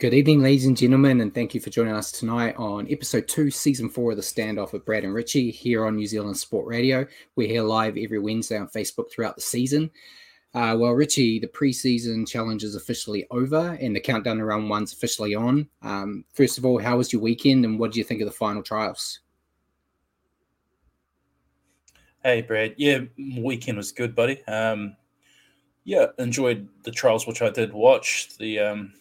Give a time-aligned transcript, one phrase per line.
[0.00, 3.50] Good evening, ladies and gentlemen, and thank you for joining us tonight on episode two,
[3.50, 7.06] season four of the standoff with Brad and Richie here on New Zealand Sport Radio.
[7.36, 9.90] We're here live every Wednesday on Facebook throughout the season.
[10.52, 14.92] Uh, well, Richie, the preseason challenge is officially over and the countdown to round one's
[14.92, 15.68] officially on.
[15.82, 18.32] Um, first of all, how was your weekend and what do you think of the
[18.32, 19.20] final trials?
[22.24, 22.74] Hey, Brad.
[22.76, 22.98] Yeah,
[23.38, 24.44] weekend was good, buddy.
[24.46, 24.96] Um,
[25.84, 28.36] yeah, enjoyed the trials, which I did watch.
[28.38, 28.94] The um,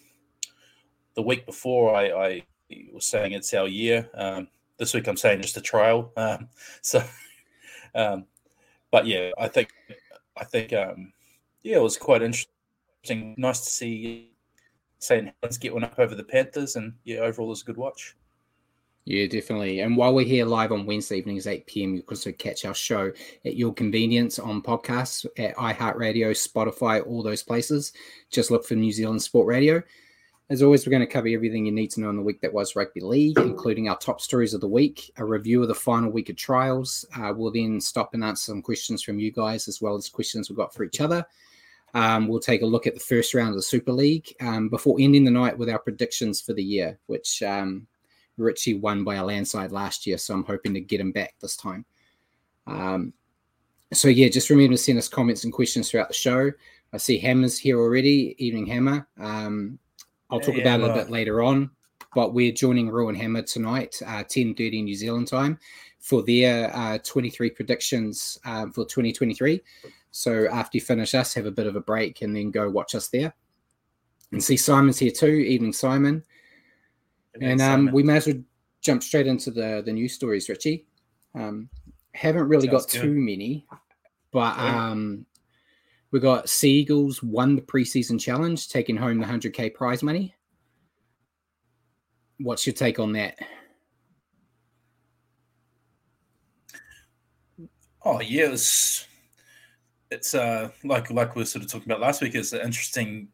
[1.15, 2.43] the week before, I, I
[2.91, 4.09] was saying it's our year.
[4.13, 6.11] Um, this week, I'm saying just a trial.
[6.17, 6.49] Um,
[6.81, 7.03] so,
[7.95, 8.25] um,
[8.91, 9.69] but yeah, I think
[10.37, 11.13] I think um,
[11.63, 13.35] yeah, it was quite interesting.
[13.37, 14.31] Nice to see
[14.99, 15.31] St.
[15.41, 18.15] Helens get one up over the Panthers, and yeah, overall, it was a good watch.
[19.05, 19.81] Yeah, definitely.
[19.81, 22.73] And while we're here live on Wednesday evenings, 8 p.m., you can also catch our
[22.73, 23.11] show
[23.43, 27.91] at your convenience on podcasts at iHeartRadio, Spotify, all those places.
[28.29, 29.83] Just look for New Zealand Sport Radio.
[30.49, 32.53] As always, we're going to cover everything you need to know in the week that
[32.53, 36.09] was rugby league, including our top stories of the week, a review of the final
[36.09, 37.05] week of trials.
[37.17, 40.49] Uh, we'll then stop and answer some questions from you guys, as well as questions
[40.49, 41.25] we've got for each other.
[41.93, 44.97] Um, we'll take a look at the first round of the Super League um, before
[44.99, 47.87] ending the night with our predictions for the year, which um,
[48.37, 50.17] Richie won by a landslide last year.
[50.17, 51.85] So I'm hoping to get him back this time.
[52.67, 53.13] Um,
[53.91, 56.51] so, yeah, just remember to send us comments and questions throughout the show.
[56.93, 58.35] I see Hammer's here already.
[58.37, 59.07] Evening, Hammer.
[59.19, 59.79] Um,
[60.29, 61.69] I'll talk about it a bit later on.
[62.15, 65.57] But we're joining Ruin Hammer tonight, uh, 10.30 New Zealand time,
[65.99, 69.61] for their uh, 23 predictions um, for 2023.
[70.11, 72.93] So after you finish us, have a bit of a break and then go watch
[72.93, 73.33] us there.
[74.31, 75.27] And see Simon's here too.
[75.27, 76.23] Evening, Simon.
[77.41, 78.37] And um, we may as well
[78.81, 80.85] jump straight into the the news stories, Richie.
[81.35, 81.69] Um,
[82.13, 83.01] haven't really Sounds got good.
[83.01, 83.65] too many,
[84.31, 85.25] but um,
[86.11, 90.35] we got Sea Eagles won the preseason challenge, taking home the 100k prize money.
[92.37, 93.35] What's your take on that?
[98.03, 99.07] Oh yeah, it's
[100.11, 102.35] it's uh like like we were sort of talking about last week.
[102.35, 103.29] It's an interesting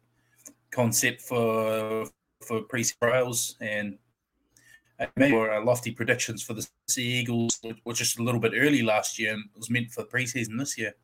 [0.70, 2.06] concept for
[2.40, 3.98] for pre trials and
[5.16, 8.82] maybe uh, lofty predictions for the Sea Eagles, which was just a little bit early
[8.82, 10.94] last year and it was meant for the preseason this year.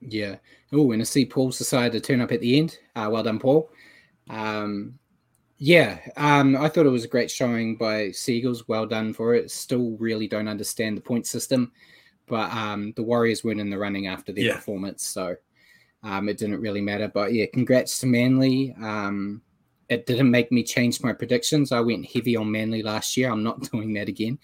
[0.00, 0.36] Yeah.
[0.72, 2.78] Oh, and I see Paul's decided to turn up at the end.
[2.94, 3.70] Uh, well done, Paul.
[4.28, 4.98] Um,
[5.56, 8.66] yeah, um, I thought it was a great showing by Sea Eagles.
[8.68, 9.50] Well done for it.
[9.50, 11.72] Still really don't understand the point system,
[12.26, 14.54] but um, the Warriors weren't in the running after their yeah.
[14.56, 15.36] performance, so
[16.02, 17.08] um, it didn't really matter.
[17.08, 18.74] But yeah, congrats to Manly.
[18.82, 19.42] Um,
[19.88, 21.72] it didn't make me change my predictions.
[21.72, 23.30] I went heavy on Manly last year.
[23.30, 24.38] I'm not doing that again.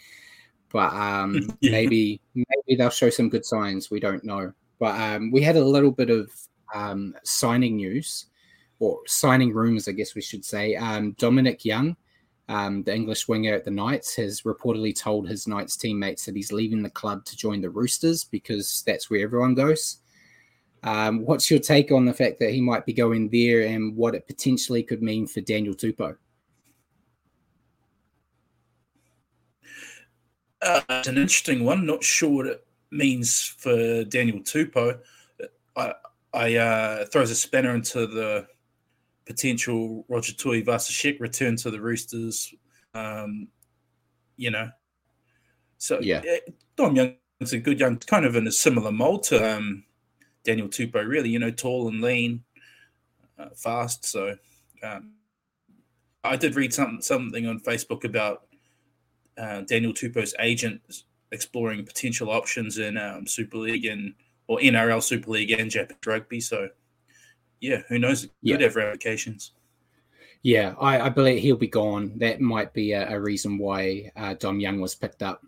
[0.72, 1.72] But um, yeah.
[1.72, 3.90] maybe maybe they'll show some good signs.
[3.90, 4.52] We don't know.
[4.78, 6.30] But um, we had a little bit of
[6.74, 8.26] um, signing news
[8.78, 10.74] or signing rumors, I guess we should say.
[10.74, 11.96] Um, Dominic Young,
[12.48, 16.50] um, the English winger at the Knights, has reportedly told his Knights teammates that he's
[16.50, 19.98] leaving the club to join the Roosters because that's where everyone goes.
[20.82, 24.14] Um, what's your take on the fact that he might be going there and what
[24.14, 26.16] it potentially could mean for Daniel Tupou?
[30.62, 31.86] Uh, it's an interesting one.
[31.86, 34.98] Not sure what it means for Daniel Tupou.
[35.76, 35.94] I,
[36.32, 38.46] I uh, throws a spanner into the
[39.26, 42.54] potential Roger Tuivasa-Sheck return to the Roosters.
[42.94, 43.48] Um,
[44.36, 44.70] you know.
[45.78, 46.22] So yeah,
[46.76, 49.84] Dom Young's a good young, kind of in a similar mold to um,
[50.44, 51.30] Daniel Tupou, really.
[51.30, 52.42] You know, tall and lean,
[53.38, 54.04] uh, fast.
[54.04, 54.36] So
[54.82, 55.12] um,
[56.24, 58.46] I did read something something on Facebook about
[59.38, 60.80] uh, Daniel Tupou's agent
[61.32, 64.14] exploring potential options in um, Super League and
[64.48, 66.40] or NRL Super League and Japanese rugby.
[66.40, 66.68] So
[67.60, 68.22] yeah, who knows?
[68.22, 68.58] Could yeah.
[68.58, 69.52] have ramifications.
[70.42, 72.14] Yeah, I, I, believe he'll be gone.
[72.16, 75.42] That might be a, a reason why uh, Dom Young was picked up.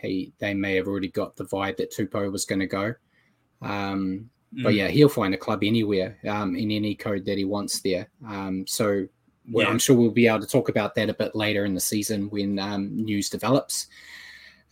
[0.00, 2.94] He they may have already got the vibe that Tupou was going to go.
[3.60, 4.62] Um, mm.
[4.62, 8.08] But yeah, he'll find a club anywhere um, in any code that he wants there.
[8.26, 9.06] Um, so
[9.50, 9.70] well, yeah.
[9.70, 12.28] I'm sure we'll be able to talk about that a bit later in the season
[12.30, 13.86] when um, news develops.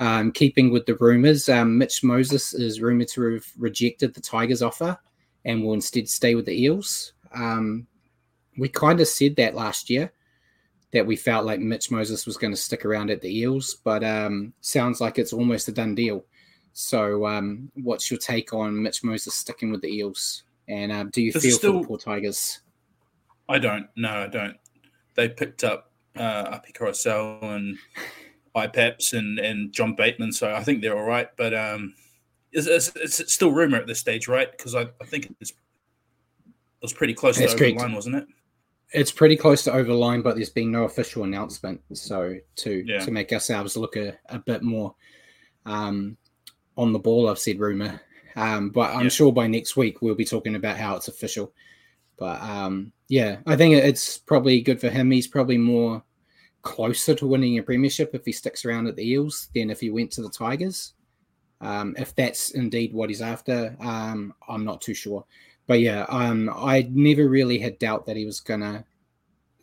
[0.01, 4.63] Um, keeping with the rumors, um, Mitch Moses is rumored to have rejected the Tigers'
[4.63, 4.99] offer
[5.45, 7.13] and will instead stay with the Eels.
[7.33, 7.87] Um,
[8.59, 10.13] we kind of said that last year
[10.93, 14.03] that we felt like Mitch Moses was going to stick around at the Eels, but
[14.03, 16.25] um, sounds like it's almost a done deal.
[16.75, 20.43] So, um, what's your take on Mitch Moses sticking with the Eels?
[20.67, 22.61] And uh, do you feel still, for the poor Tigers?
[23.49, 23.89] I don't.
[23.97, 24.57] No, I don't.
[25.15, 27.79] They picked up uh, Api Koroisau and
[28.57, 31.29] IPAPS and, and John Bateman, so I think they're all right.
[31.37, 31.95] But um,
[32.51, 34.51] it's, it's, it's still rumor at this stage, right?
[34.51, 35.57] Because I, I think it's, it
[36.83, 38.27] was pretty close That's to the line, wasn't it?
[38.93, 41.81] It's pretty close to over the line, but there's been no official announcement.
[41.93, 42.99] So to yeah.
[43.01, 44.95] to make ourselves look a, a bit more
[45.67, 46.17] um,
[46.77, 48.01] on the ball, I've said rumor.
[48.37, 49.11] Um, but I'm yeah.
[49.11, 51.53] sure by next week we'll be talking about how it's official.
[52.17, 55.11] But um, yeah, I think it's probably good for him.
[55.11, 56.03] He's probably more
[56.63, 59.91] closer to winning a premiership if he sticks around at the Eels than if he
[59.91, 60.95] went to the Tigers.
[61.61, 65.25] Um, if that's indeed what he's after, um, I'm not too sure.
[65.67, 68.85] But yeah, um, I never really had doubt that he was gonna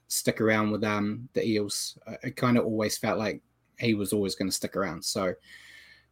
[0.08, 1.98] stick around with um, the Eels.
[2.24, 3.42] It kind of always felt like
[3.80, 5.04] he was always going to stick around.
[5.04, 5.34] So,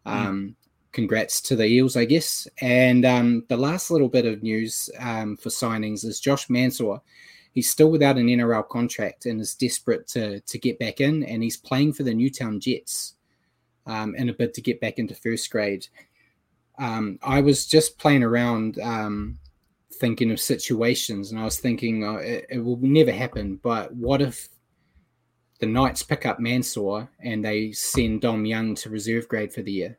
[0.06, 0.12] hmm.
[0.12, 0.56] um, mm.
[0.92, 2.48] Congrats to the Eels, I guess.
[2.62, 7.02] And um, the last little bit of news um, for signings is Josh Mansour
[7.52, 11.44] he's still without an NRL contract and is desperate to to get back in, and
[11.44, 13.16] he's playing for the Newtown Jets
[13.86, 15.88] um, in a bid to get back into first grade.
[16.78, 19.38] Um, I was just playing around, um,
[19.94, 23.60] thinking of situations, and I was thinking oh, it, it, will never happen.
[23.62, 24.48] But what if
[25.60, 29.74] the Knights pick up Mansour and they send Dom Young to reserve grade for the
[29.74, 29.99] year?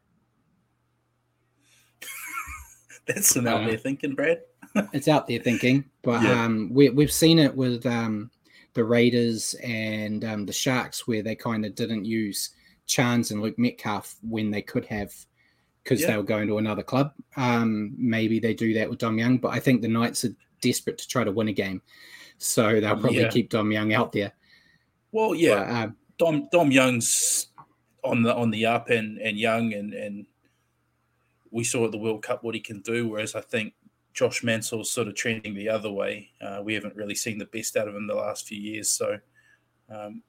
[3.15, 4.43] That's some out there thinking, Brad
[4.93, 6.45] it's out there thinking, but yeah.
[6.45, 8.31] um, we, we've seen it with um,
[8.75, 12.51] the Raiders and um, the Sharks where they kind of didn't use
[12.87, 15.13] Chance and Luke Metcalf when they could have
[15.83, 16.09] because yeah.
[16.09, 17.13] they were going to another club.
[17.37, 20.99] Um, maybe they do that with Dom Young, but I think the Knights are desperate
[20.99, 21.83] to try to win a game,
[22.39, 23.29] so they'll probably yeah.
[23.29, 24.33] keep Dom Young out there.
[25.13, 27.49] Well, yeah, but, um, Dom Dom Young's
[28.05, 30.27] on the on the up and and young and and
[31.51, 33.09] we saw at the World Cup what he can do.
[33.09, 33.75] Whereas I think
[34.13, 36.31] Josh Mansour's sort of trending the other way.
[36.41, 38.91] Uh, we haven't really seen the best out of him the last few years.
[38.91, 39.19] So,
[39.89, 40.23] um,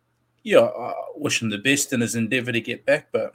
[0.43, 3.09] yeah, I wish him the best in his endeavour to get back.
[3.11, 3.33] But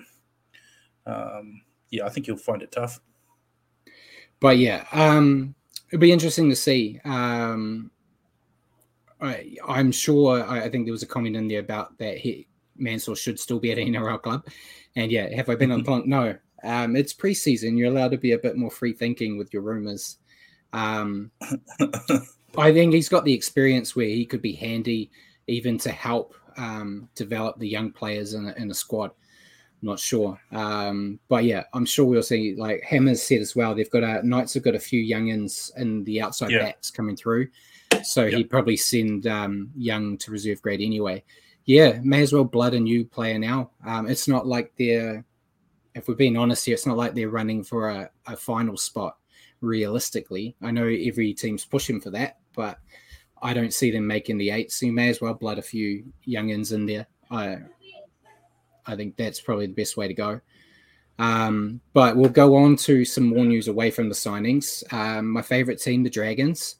[1.06, 3.00] um, yeah, I think he'll find it tough.
[4.40, 5.54] But yeah, um,
[5.90, 7.00] it'll be interesting to see.
[7.04, 7.90] Um,
[9.20, 10.44] I, am sure.
[10.44, 12.46] I, I, think there was a comment in there about that he,
[12.76, 14.46] Mansour should still be at an NRL club.
[14.94, 16.06] And yeah, have I been on point?
[16.06, 16.36] No.
[16.62, 17.78] Um, it's preseason.
[17.78, 20.18] You're allowed to be a bit more free thinking with your rumors.
[20.72, 21.30] Um,
[22.58, 25.10] I think he's got the experience where he could be handy
[25.46, 29.10] even to help um, develop the young players in a, in a squad.
[29.82, 32.54] I'm not sure, um, but yeah, I'm sure we'll see.
[32.56, 36.02] Like Hammers said as well, they've got a Knights have got a few youngins in
[36.04, 36.60] the outside yeah.
[36.60, 37.48] backs coming through,
[38.02, 38.38] so yep.
[38.38, 41.22] he'd probably send um, Young to reserve grade anyway.
[41.66, 43.70] Yeah, may as well blood a new player now.
[43.84, 45.24] Um, it's not like they're,
[45.96, 49.16] if we're being honest here, it's not like they're running for a, a final spot
[49.62, 50.54] realistically.
[50.62, 52.78] I know every team's pushing for that, but
[53.40, 54.70] I don't see them making the eight.
[54.70, 57.06] So you may as well blood a few youngins in there.
[57.30, 57.58] I
[58.84, 60.40] I think that's probably the best way to go.
[61.18, 64.84] Um, but we'll go on to some more news away from the signings.
[64.92, 66.76] Um, my favorite team, the Dragons.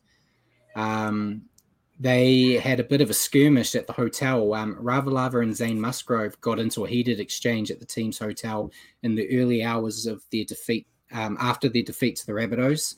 [0.76, 1.46] Um,
[1.98, 4.52] they had a bit of a skirmish at the hotel.
[4.54, 8.70] Um, Ravalawa and Zane Musgrove got into a heated exchange at the team's hotel
[9.02, 12.96] in the early hours of their defeat um, after their defeat to the Rabbitohs.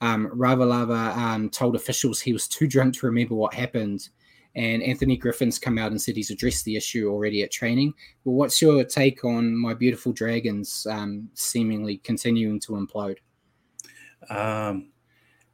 [0.00, 4.08] Um, Ravalawa um, told officials he was too drunk to remember what happened.
[4.54, 7.92] And Anthony Griffin's come out and said he's addressed the issue already at training.
[8.24, 13.18] Well, what's your take on my beautiful Dragons um, seemingly continuing to implode?
[14.30, 14.90] Um,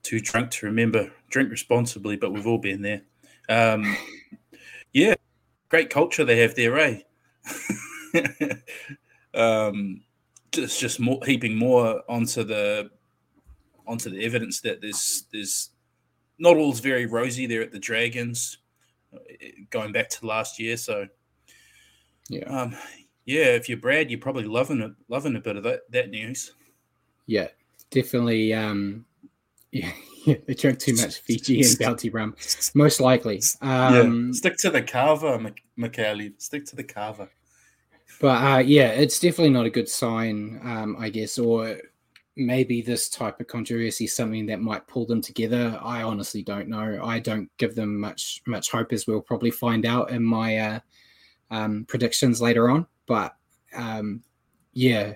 [0.05, 1.11] too drunk to remember.
[1.31, 3.03] Drink responsibly, but we've all been there.
[3.49, 3.97] Um,
[4.93, 5.15] yeah,
[5.69, 7.01] great culture they have there, eh?
[9.35, 10.03] um,
[10.53, 12.91] it's just more heaping more onto the
[13.87, 15.71] onto the evidence that there's there's
[16.39, 18.59] not all's very rosy there at the Dragons,
[19.15, 19.19] uh,
[19.71, 20.77] going back to last year.
[20.77, 21.07] So,
[22.29, 22.77] yeah, um,
[23.25, 23.47] yeah.
[23.47, 26.53] If you're Brad, you're probably loving it, loving a bit of that that news.
[27.27, 27.49] Yeah,
[27.91, 28.53] definitely.
[28.53, 29.05] Um,
[29.75, 29.91] yeah,
[30.25, 32.35] yeah, they drank too much Fiji and bounty rum,
[32.75, 33.43] most likely.
[33.61, 34.33] Um, yeah.
[34.33, 36.41] Stick to the kava, Mikaele.
[36.41, 37.29] Stick to the kava.
[38.21, 41.79] But uh, yeah, it's definitely not a good sign, um, I guess, or
[42.37, 45.79] maybe this type of controversy is something that might pull them together.
[45.83, 47.01] I honestly don't know.
[47.05, 50.81] I don't give them much much hope, as we'll probably find out in my uh,
[51.51, 52.87] um, predictions later on.
[53.07, 53.35] But
[53.75, 54.23] um,
[54.73, 55.15] yeah,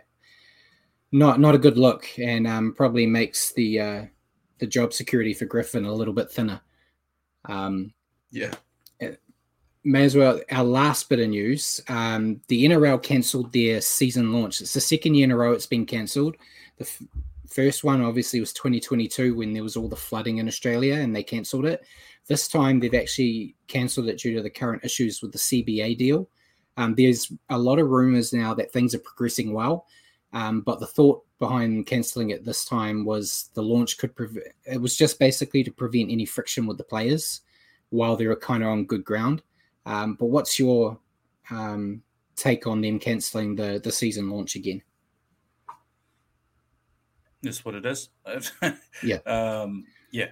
[1.12, 4.04] not not a good look, and um, probably makes the uh,
[4.58, 6.60] the job security for Griffin a little bit thinner.
[7.46, 7.92] Um,
[8.30, 8.54] yeah.
[9.84, 10.40] May as well.
[10.50, 14.60] Our last bit of news: um, the NRL cancelled their season launch.
[14.60, 16.36] It's the second year in a row it's been cancelled.
[16.76, 17.02] The f-
[17.48, 21.22] first one obviously was 2022 when there was all the flooding in Australia and they
[21.22, 21.84] cancelled it.
[22.26, 26.28] This time they've actually cancelled it due to the current issues with the CBA deal.
[26.76, 29.86] Um, there's a lot of rumors now that things are progressing well,
[30.32, 34.46] um, but the thought behind cancelling it this time was the launch could prevent.
[34.64, 37.40] It was just basically to prevent any friction with the players
[37.90, 39.42] while they were kind of on good ground.
[39.86, 40.98] Um, but what's your
[41.50, 42.02] um,
[42.36, 44.82] take on them cancelling the the season launch again?
[47.42, 48.10] That's what it is.
[49.02, 49.18] yeah.
[49.26, 50.30] Um, yeah.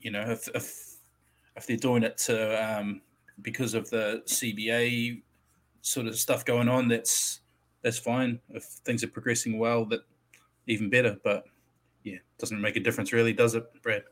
[0.00, 0.96] You know, if, if
[1.56, 3.02] if they're doing it to um,
[3.40, 5.22] because of the CBA
[5.80, 7.41] sort of stuff going on, that's
[7.82, 8.40] that's fine.
[8.50, 10.00] If things are progressing well, that
[10.66, 11.16] even better.
[11.22, 11.44] But
[12.04, 14.04] yeah, doesn't make a difference really, does it, Brad?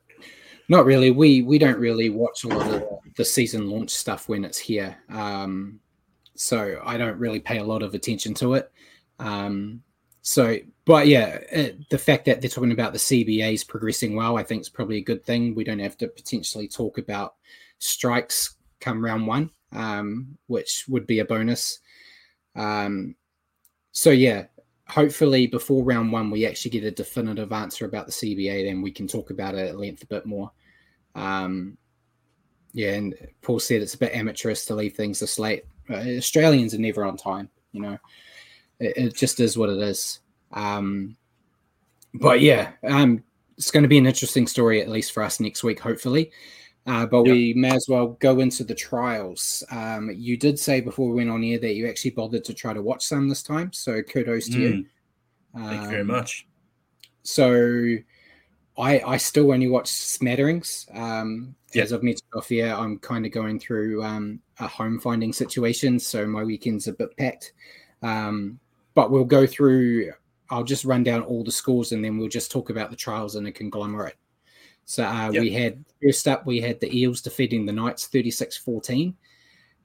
[0.69, 1.11] Not really.
[1.11, 2.85] We we don't really watch a lot of
[3.17, 4.97] the season launch stuff when it's here.
[5.09, 5.81] Um,
[6.37, 8.71] so I don't really pay a lot of attention to it.
[9.19, 9.83] Um,
[10.23, 14.43] so, but yeah, it, the fact that they're talking about the CBAs progressing well, I
[14.43, 15.55] think is probably a good thing.
[15.55, 17.35] We don't have to potentially talk about
[17.79, 21.81] strikes come round one, um, which would be a bonus.
[22.55, 23.17] Um,
[23.93, 24.45] so yeah,
[24.89, 28.91] hopefully before round one we actually get a definitive answer about the CBA, then we
[28.91, 30.51] can talk about it at length a bit more.
[31.15, 31.77] Um,
[32.73, 35.65] yeah, and Paul said it's a bit amateurish to leave things this late.
[35.89, 37.99] Uh, Australians are never on time, you know
[38.81, 40.21] it, it just is what it is.
[40.53, 41.17] Um,
[42.15, 43.23] but yeah, um,
[43.57, 46.33] it's going to be an interesting story, at least for us next week, hopefully.
[46.87, 47.33] Uh, but yep.
[47.33, 49.63] we may as well go into the trials.
[49.71, 52.73] Um, you did say before we went on air that you actually bothered to try
[52.73, 54.61] to watch some this time, so kudos to mm.
[54.61, 54.87] you.
[55.55, 56.47] Thank you very um, much.
[57.23, 57.97] So,
[58.79, 60.87] I I still only watch smatterings.
[60.95, 61.85] Um, yep.
[61.85, 65.99] As I've mentioned off here, I'm kind of going through um, a home finding situation,
[65.99, 67.53] so my weekend's a bit packed.
[68.03, 68.59] Um,
[68.95, 70.13] but we'll go through.
[70.49, 73.37] I'll just run down all the scores and then we'll just talk about the trials
[73.37, 74.17] in a conglomerate.
[74.91, 75.43] So uh, yep.
[75.43, 79.15] we had first up, we had the Eels defeating the Knights 36 14.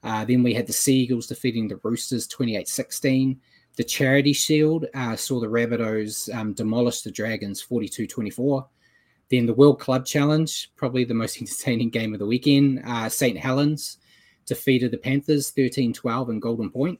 [0.02, 3.40] Uh, then we had the Sea Eagles defeating the Roosters 28 16.
[3.76, 8.68] The Charity Shield uh, saw the Rabbitohs um, demolish the Dragons 42 24.
[9.30, 12.82] Then the World Club Challenge, probably the most entertaining game of the weekend.
[12.84, 13.38] Uh, St.
[13.38, 14.00] Helens
[14.48, 17.00] defeated the Panthers 13 12 in Golden Point.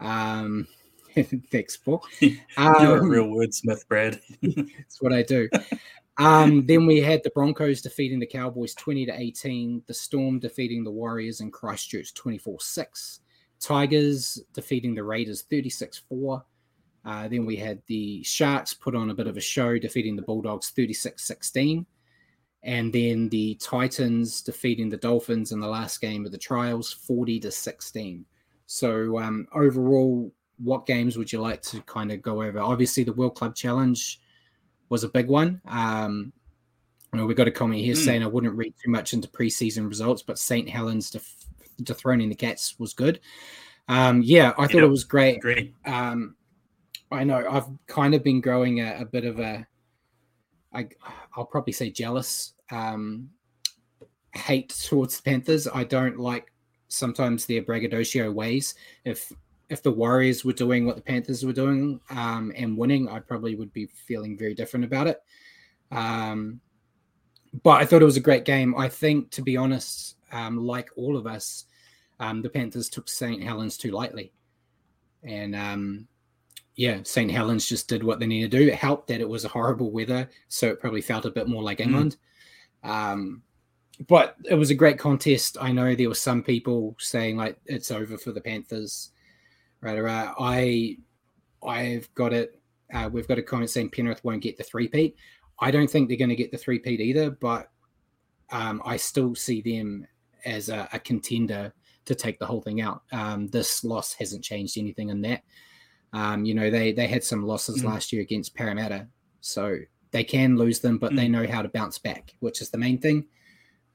[0.00, 0.66] Um,
[1.50, 2.04] Thanks, Paul.
[2.22, 2.38] Um,
[2.80, 4.20] You're a um, real wordsmith, Brad.
[4.42, 5.48] that's what I do.
[6.18, 10.84] Um, then we had the Broncos defeating the Cowboys 20 to 18, the Storm defeating
[10.84, 13.20] the Warriors in Christchurch 24 6,
[13.60, 16.44] Tigers defeating the Raiders 36 4.
[17.04, 20.22] Uh, then we had the Sharks put on a bit of a show, defeating the
[20.22, 21.86] Bulldogs 36 16.
[22.64, 27.40] And then the Titans defeating the Dolphins in the last game of the trials 40
[27.40, 28.24] to 16.
[28.66, 32.60] So um, overall, what games would you like to kind of go over?
[32.60, 34.20] Obviously, the World Club Challenge
[34.92, 35.58] was a big one.
[35.66, 36.34] Um,
[37.12, 38.04] you know, we got a comment here mm.
[38.04, 40.68] saying I wouldn't read too much into preseason results, but St.
[40.68, 41.46] Helens def-
[41.82, 43.18] dethroning the Cats was good.
[43.88, 45.40] Um, yeah, I thought it was great.
[45.40, 45.74] Great.
[45.86, 46.36] Um,
[47.10, 49.66] I know I've kind of been growing a, a bit of a,
[50.74, 50.88] I,
[51.36, 53.30] I'll probably say jealous um,
[54.34, 55.66] hate towards the Panthers.
[55.66, 56.52] I don't like
[56.88, 58.74] sometimes their braggadocio ways.
[59.06, 59.32] If
[59.72, 63.54] if the Warriors were doing what the Panthers were doing um, and winning, I probably
[63.54, 65.22] would be feeling very different about it.
[65.90, 66.60] Um,
[67.62, 68.74] but I thought it was a great game.
[68.76, 71.64] I think, to be honest, um, like all of us,
[72.20, 73.42] um, the Panthers took St.
[73.42, 74.34] Helens too lightly.
[75.22, 76.06] And um,
[76.76, 77.30] yeah, St.
[77.30, 78.68] Helens just did what they needed to do.
[78.68, 81.62] It helped that it was a horrible weather, so it probably felt a bit more
[81.62, 81.86] like mm.
[81.86, 82.16] England.
[82.84, 83.40] Mm.
[84.06, 85.56] but it was a great contest.
[85.58, 89.12] I know there were some people saying like it's over for the Panthers
[89.82, 90.32] Right, right.
[90.38, 90.96] I,
[91.66, 92.58] I've got it.
[92.92, 95.16] Uh, we've got a comment saying Penrith won't get the three-peat.
[95.60, 97.68] I don't think they're going to get the three-peat either, but
[98.50, 100.06] um, I still see them
[100.44, 101.72] as a, a, contender
[102.04, 103.02] to take the whole thing out.
[103.12, 105.42] Um, this loss hasn't changed anything in that.
[106.12, 107.86] Um, you know, they they had some losses mm.
[107.86, 109.08] last year against Parramatta,
[109.40, 109.78] so
[110.10, 111.16] they can lose them, but mm.
[111.16, 113.24] they know how to bounce back, which is the main thing.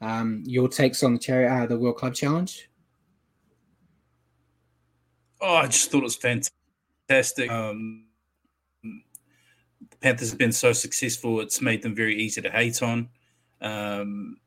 [0.01, 2.66] Um, your takes on the chariot, uh, the World Club Challenge?
[5.39, 7.51] Oh, I just thought it was fantastic.
[7.51, 8.05] Um,
[8.83, 13.09] the Panthers have been so successful; it's made them very easy to hate on.
[13.61, 14.37] Um,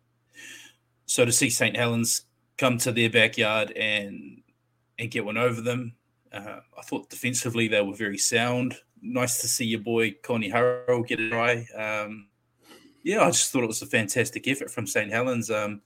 [1.06, 1.76] so to see St.
[1.76, 2.24] Helens
[2.58, 4.42] come to their backyard and
[4.98, 5.94] and get one over them,
[6.32, 8.76] uh, I thought defensively they were very sound.
[9.02, 11.66] Nice to see your boy Connie Hurrell get a try.
[11.74, 12.28] Um,
[13.02, 15.10] yeah, I just thought it was a fantastic effort from St.
[15.10, 15.50] Helens.
[15.50, 15.80] Um,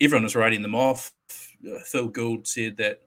[0.00, 1.12] everyone was writing them off.
[1.66, 3.02] Uh, Phil Gould said that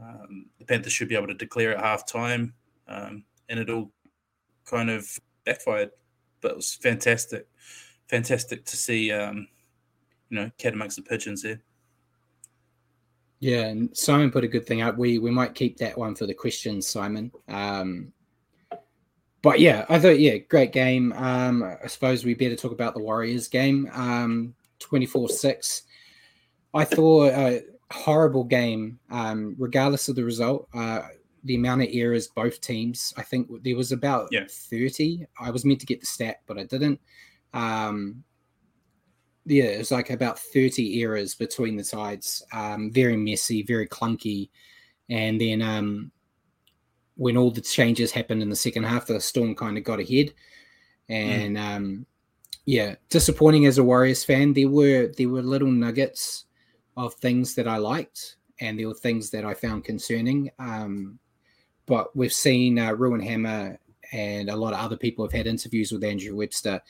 [0.00, 2.54] um, the Panthers should be able to declare at half time,
[2.86, 3.90] um, and it all
[4.64, 5.08] kind of
[5.44, 5.90] backfired.
[6.40, 7.48] But it was fantastic,
[8.08, 9.48] fantastic to see, um,
[10.30, 11.60] you know, cat amongst the pigeons there.
[13.40, 14.96] Yeah, and Simon put a good thing up.
[14.98, 17.30] We we might keep that one for the questions, Simon.
[17.48, 18.12] Um,
[19.42, 21.12] but yeah, I thought yeah, great game.
[21.12, 23.88] Um, I suppose we better talk about the Warriors game.
[23.92, 25.82] Um, twenty four six.
[26.74, 28.98] I thought a horrible game.
[29.10, 31.02] Um, regardless of the result, uh,
[31.44, 33.14] the amount of errors both teams.
[33.16, 34.44] I think there was about yeah.
[34.48, 35.26] thirty.
[35.40, 37.00] I was meant to get the stat, but I didn't.
[37.54, 38.24] Um,
[39.46, 42.44] yeah, it was like about 30 errors between the sides.
[42.52, 44.50] Um, very messy, very clunky.
[45.08, 46.12] And then um,
[47.16, 50.34] when all the changes happened in the second half, the Storm kind of got ahead.
[51.08, 51.76] And mm.
[51.76, 52.06] um,
[52.66, 54.52] yeah, disappointing as a Warriors fan.
[54.52, 56.44] There were there were little nuggets
[56.98, 60.50] of things that I liked, and there were things that I found concerning.
[60.58, 61.18] Um,
[61.86, 63.78] but we've seen uh, Ruin Hammer
[64.12, 66.80] and a lot of other people have had interviews with Andrew Webster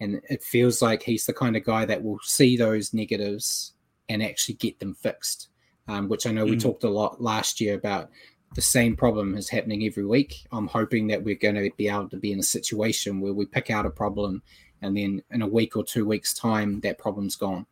[0.00, 3.74] and it feels like he's the kind of guy that will see those negatives
[4.08, 5.48] and actually get them fixed.
[5.88, 6.50] Um, which I know mm.
[6.50, 8.10] we talked a lot last year about
[8.54, 10.46] the same problem is happening every week.
[10.52, 13.44] I'm hoping that we're going to be able to be in a situation where we
[13.44, 14.42] pick out a problem
[14.82, 17.66] and then in a week or two weeks' time, that problem's gone.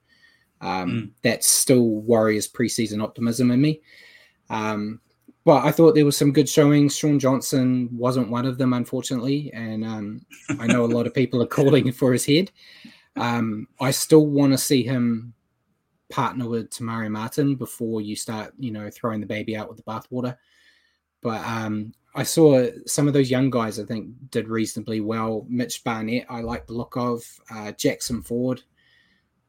[0.60, 1.10] Um, mm.
[1.22, 3.80] That's still Warriors preseason optimism in me.
[4.50, 5.00] Um,
[5.44, 6.96] well, I thought there was some good showings.
[6.96, 10.26] Shaun Johnson wasn't one of them, unfortunately, and um,
[10.60, 12.50] I know a lot of people are calling for his head.
[13.16, 15.32] Um, I still want to see him
[16.10, 19.78] partner with Te Maire Martin before you start, you know, throwing the baby out with
[19.78, 20.36] the bathwater.
[21.22, 23.78] But um, I saw some of those young guys.
[23.78, 25.46] I think did reasonably well.
[25.48, 27.24] Mitch Barnett, I like the look of.
[27.50, 28.62] Uh, Jackson Ford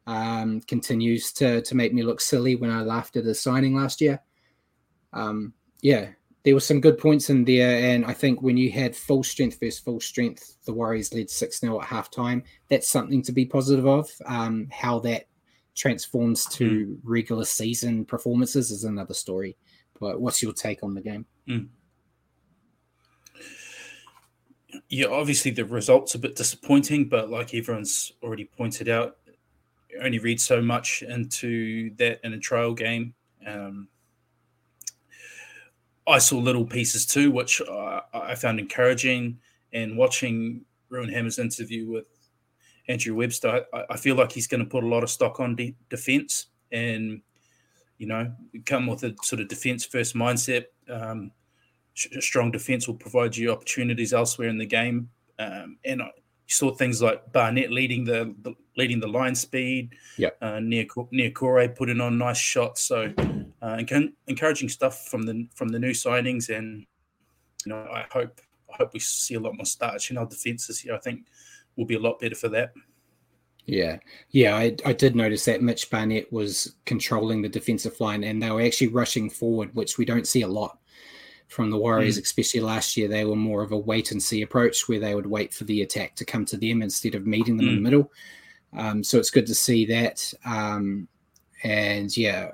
[0.10, 4.02] um, continues to to make me look silly when I laughed at his signing last
[4.02, 4.20] year.
[5.14, 6.10] Um, yeah,
[6.44, 7.94] there were some good points in there.
[7.94, 11.60] And I think when you had full strength versus full strength, the Warriors led 6
[11.60, 12.44] 0 at halftime.
[12.70, 14.10] That's something to be positive of.
[14.26, 15.28] Um, how that
[15.76, 16.98] transforms to mm.
[17.04, 19.58] regular season performances is another story.
[20.00, 21.26] But what's your take on the game?
[21.48, 21.68] Mm.
[24.88, 29.18] Yeah, obviously the results a bit disappointing, but like everyone's already pointed out,
[30.02, 33.14] only read so much into that in a trial game.
[33.46, 33.88] Um,
[36.08, 39.40] I saw little pieces too, which uh, I found encouraging.
[39.74, 42.06] And watching Ruin Hammer's interview with
[42.88, 45.56] Andrew Webster, I, I feel like he's going to put a lot of stock on
[45.56, 47.22] de- defense and,
[47.98, 48.34] you know,
[48.66, 50.66] come with a sort of defense first mindset.
[50.90, 51.32] Um,
[51.94, 55.10] strong defense will provide you opportunities elsewhere in the game.
[55.38, 56.10] Um, and I,
[56.50, 59.94] you saw things like Barnett leading the, the leading the line speed.
[60.18, 60.30] Yeah.
[60.42, 62.82] Uh, near Niukore putting on nice shots.
[62.82, 63.14] So
[63.62, 63.84] uh,
[64.28, 66.88] encouraging stuff from the from the new signings, and
[67.66, 70.80] you know I hope I hope we see a lot more starch in our defenses
[70.80, 70.96] here.
[70.96, 71.28] I think
[71.76, 72.74] we'll be a lot better for that.
[73.66, 73.98] Yeah,
[74.32, 78.50] yeah, I, I did notice that Mitch Barnett was controlling the defensive line, and they
[78.50, 80.80] were actually rushing forward, which we don't see a lot
[81.50, 82.24] from the Warriors, mm.
[82.24, 83.08] especially last year.
[83.08, 85.82] They were more of a wait and see approach where they would wait for the
[85.82, 87.70] attack to come to them instead of meeting them mm.
[87.70, 87.84] in the mm.
[87.84, 88.12] middle.
[88.78, 90.34] Um, so it's good to see that.
[90.46, 91.08] Um,
[91.64, 92.52] and yeah,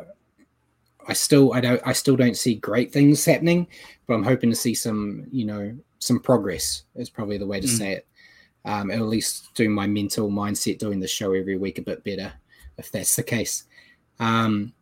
[1.07, 3.67] I still I don't I still don't see great things happening,
[4.07, 7.67] but I'm hoping to see some you know some progress is probably the way to
[7.67, 7.77] mm.
[7.77, 8.07] say it.
[8.63, 12.33] Um, at least do my mental mindset doing the show every week a bit better,
[12.79, 13.65] if that's the case.
[14.19, 14.73] Um,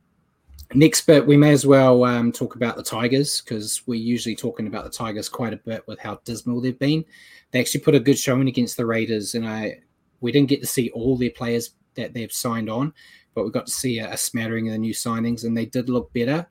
[0.76, 4.66] Next bit, we may as well um, talk about the Tigers because we're usually talking
[4.66, 7.06] about the Tigers quite a bit with how dismal they've been.
[7.52, 9.82] They actually put a good showing against the Raiders, and I
[10.22, 12.92] we didn't get to see all their players that they've signed on,
[13.36, 15.90] but we got to see a, a smattering of the new signings, and they did
[15.90, 16.48] look better.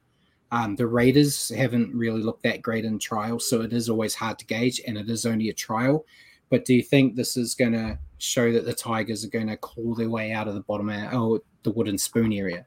[0.53, 4.39] Um, the Raiders haven't really looked that great in trials, so it is always hard
[4.39, 6.07] to gauge, and it is only a trial.
[6.49, 9.57] But do you think this is going to show that the Tigers are going to
[9.57, 12.67] claw their way out of the bottom or the wooden spoon area?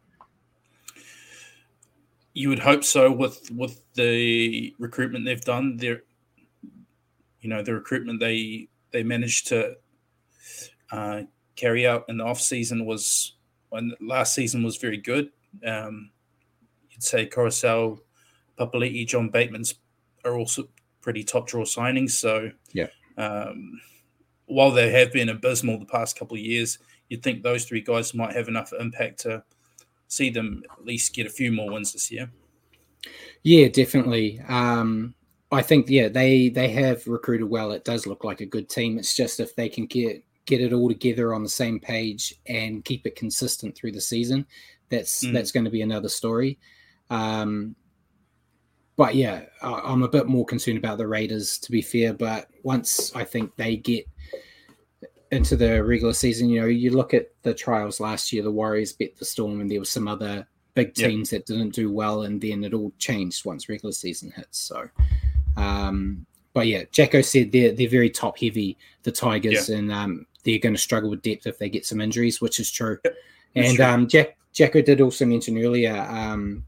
[2.36, 5.78] You would hope so with with the recruitment they've done.
[5.78, 6.04] There,
[7.40, 9.78] you know, the recruitment they they managed to
[10.92, 11.22] uh,
[11.56, 13.36] carry out in the off season was
[13.70, 15.30] when last season was very good.
[15.66, 16.12] Um,
[16.90, 18.00] you'd say Koroisau,
[18.60, 19.76] Papali'i, John Bateman's
[20.26, 20.68] are also
[21.02, 22.12] pretty top draw signings.
[22.12, 23.80] So yeah, um,
[24.48, 28.14] while they have been abysmal the past couple of years, you'd think those three guys
[28.14, 29.44] might have enough impact to
[30.08, 32.32] see them at least get a few more wins this year.
[33.44, 34.42] Yeah, definitely.
[34.48, 35.14] Um,
[35.52, 37.72] I think yeah they they have recruited well.
[37.72, 38.98] It does look like a good team.
[38.98, 42.86] It's just if they can get get it all together on the same page and
[42.86, 44.46] keep it consistent through the season,
[44.90, 45.34] that's mm.
[45.34, 46.60] that's going to be another story.
[47.10, 47.76] Um,
[48.98, 52.14] but yeah, I'm a bit more concerned about the Raiders to be fair.
[52.14, 54.08] But once I think they get
[55.36, 58.94] into the regular season, you know, you look at the trials last year, the Warriors
[58.94, 61.46] beat the Storm, and there were some other big teams yep.
[61.46, 64.60] that didn't do well, and then it all changed once regular season hits.
[64.60, 64.90] So,
[65.58, 69.78] um, but yeah, Jacko said they're they're very top heavy, the Tigers, yeah.
[69.78, 72.72] and um, they're going to struggle with depth if they get some injuries, which is
[72.72, 72.98] true.
[73.04, 73.16] Yep.
[73.56, 73.86] And true.
[73.86, 76.66] Um, Jack Jacko did also mention earlier um,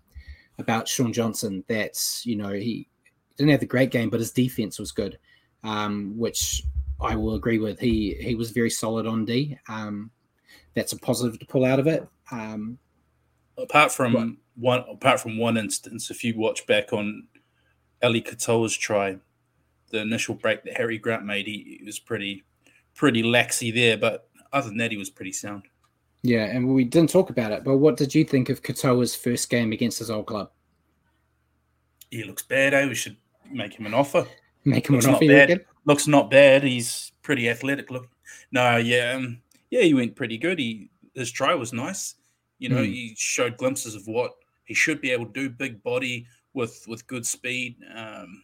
[0.59, 2.87] about Shaun Johnson that you know he
[3.37, 5.17] didn't have a great game, but his defense was good,
[5.63, 6.63] um, which
[6.99, 7.79] I will agree with.
[7.79, 9.57] He he was very solid on D.
[9.69, 10.11] Um,
[10.73, 12.07] that's a positive to pull out of it.
[12.31, 12.77] Um,
[13.57, 14.29] apart from but,
[14.61, 17.27] one, apart from one instance, if you watch back on
[18.03, 19.17] Eli Katoa's try,
[19.89, 22.43] the initial break that Harry Grant made, he, he was pretty
[22.95, 23.97] pretty laxy there.
[23.97, 25.63] But other than that, he was pretty sound.
[26.23, 29.49] Yeah, and we didn't talk about it, but what did you think of Katoa's first
[29.49, 30.49] game against his old club?
[32.09, 32.73] He looks bad.
[32.73, 32.87] Eh?
[32.87, 33.17] We should
[33.51, 34.25] make him an offer.
[34.65, 35.27] Make him looks an offer.
[35.27, 35.65] Bad.
[35.87, 36.63] Looks not bad.
[36.63, 37.89] He's pretty athletic.
[37.89, 38.09] Look,
[38.51, 40.59] no, yeah, um, yeah, he went pretty good.
[40.59, 42.15] He his try was nice.
[42.59, 42.87] You know, mm.
[42.87, 44.33] he showed glimpses of what
[44.65, 45.49] he should be able to do.
[45.49, 47.77] Big body with with good speed.
[47.95, 48.43] Um,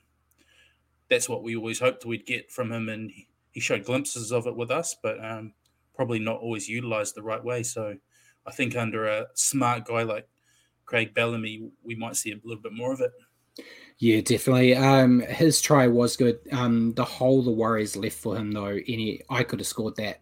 [1.09, 3.11] that's what we always hoped we'd get from him, and
[3.51, 5.53] he showed glimpses of it with us, but um,
[5.93, 7.61] probably not always utilized the right way.
[7.61, 7.95] So
[8.47, 10.27] I think under a smart guy like
[10.85, 13.11] Craig Bellamy, we might see a little bit more of it.
[13.99, 14.75] Yeah, definitely.
[14.75, 16.39] Um, his try was good.
[16.51, 20.21] Um, the hole the Warriors left for him, though, any I could have scored that.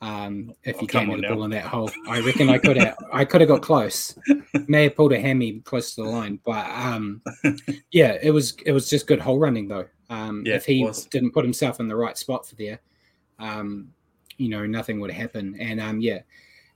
[0.00, 2.76] Um, if he oh, came with the ball in that hole, I reckon I could
[2.76, 2.96] have.
[3.12, 4.18] I could have got close.
[4.66, 7.22] May have pulled a hammy close to the line, but um,
[7.92, 9.86] yeah, it was it was just good hole running though.
[10.10, 12.80] Um, yeah, if he didn't put himself in the right spot for there,
[13.38, 13.92] um,
[14.38, 15.56] you know, nothing would happen.
[15.60, 16.22] And um, yeah,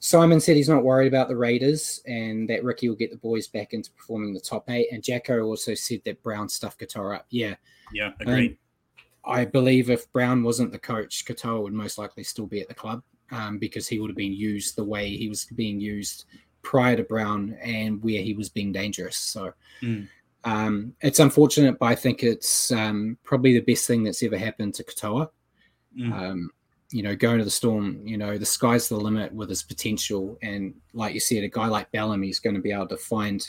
[0.06, 3.48] Simon said he's not worried about the Raiders and that Ricky will get the boys
[3.48, 4.86] back into performing the top eight.
[4.92, 7.26] And Jacko also said that Brown stuffed Katoa up.
[7.30, 7.56] Yeah.
[7.92, 8.52] Yeah, agreed.
[8.52, 12.68] Um, I believe if Brown wasn't the coach, Katoa would most likely still be at
[12.68, 16.26] the club um, because he would have been used the way he was being used
[16.62, 19.16] prior to Brown and where he was being dangerous.
[19.16, 20.06] So mm.
[20.44, 24.74] um, it's unfortunate, but I think it's um, probably the best thing that's ever happened
[24.74, 25.30] to Katoa.
[25.98, 26.46] Mm
[26.90, 30.38] you know, going to the storm, you know, the sky's the limit with his potential.
[30.42, 33.44] And like you said, a guy like Bellamy is going to be able to find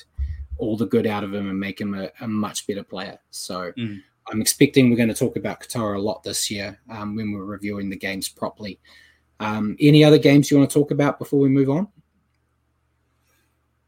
[0.58, 3.20] all the good out of him and make him a, a much better player.
[3.30, 4.02] So mm.
[4.30, 7.46] I'm expecting we're going to talk about Katoa a lot this year um, when we're
[7.46, 8.80] reviewing the games properly.
[9.40, 11.88] Um, any other games you want to talk about before we move on?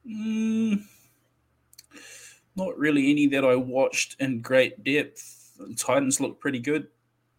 [0.08, 0.84] Mm,
[2.56, 5.54] not really any that I watched in great depth.
[5.58, 6.88] The Titans look pretty good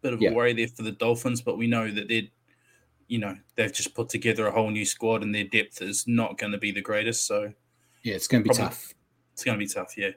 [0.02, 0.30] bit of yeah.
[0.30, 2.28] a worry there for the Dolphins, but we know that they're,
[3.08, 6.38] you know, they've just put together a whole new squad and their depth is not
[6.38, 7.26] going to be the greatest.
[7.26, 7.52] So,
[8.02, 8.94] yeah, it's going to be tough.
[9.32, 10.10] It's going to be tough, yeah.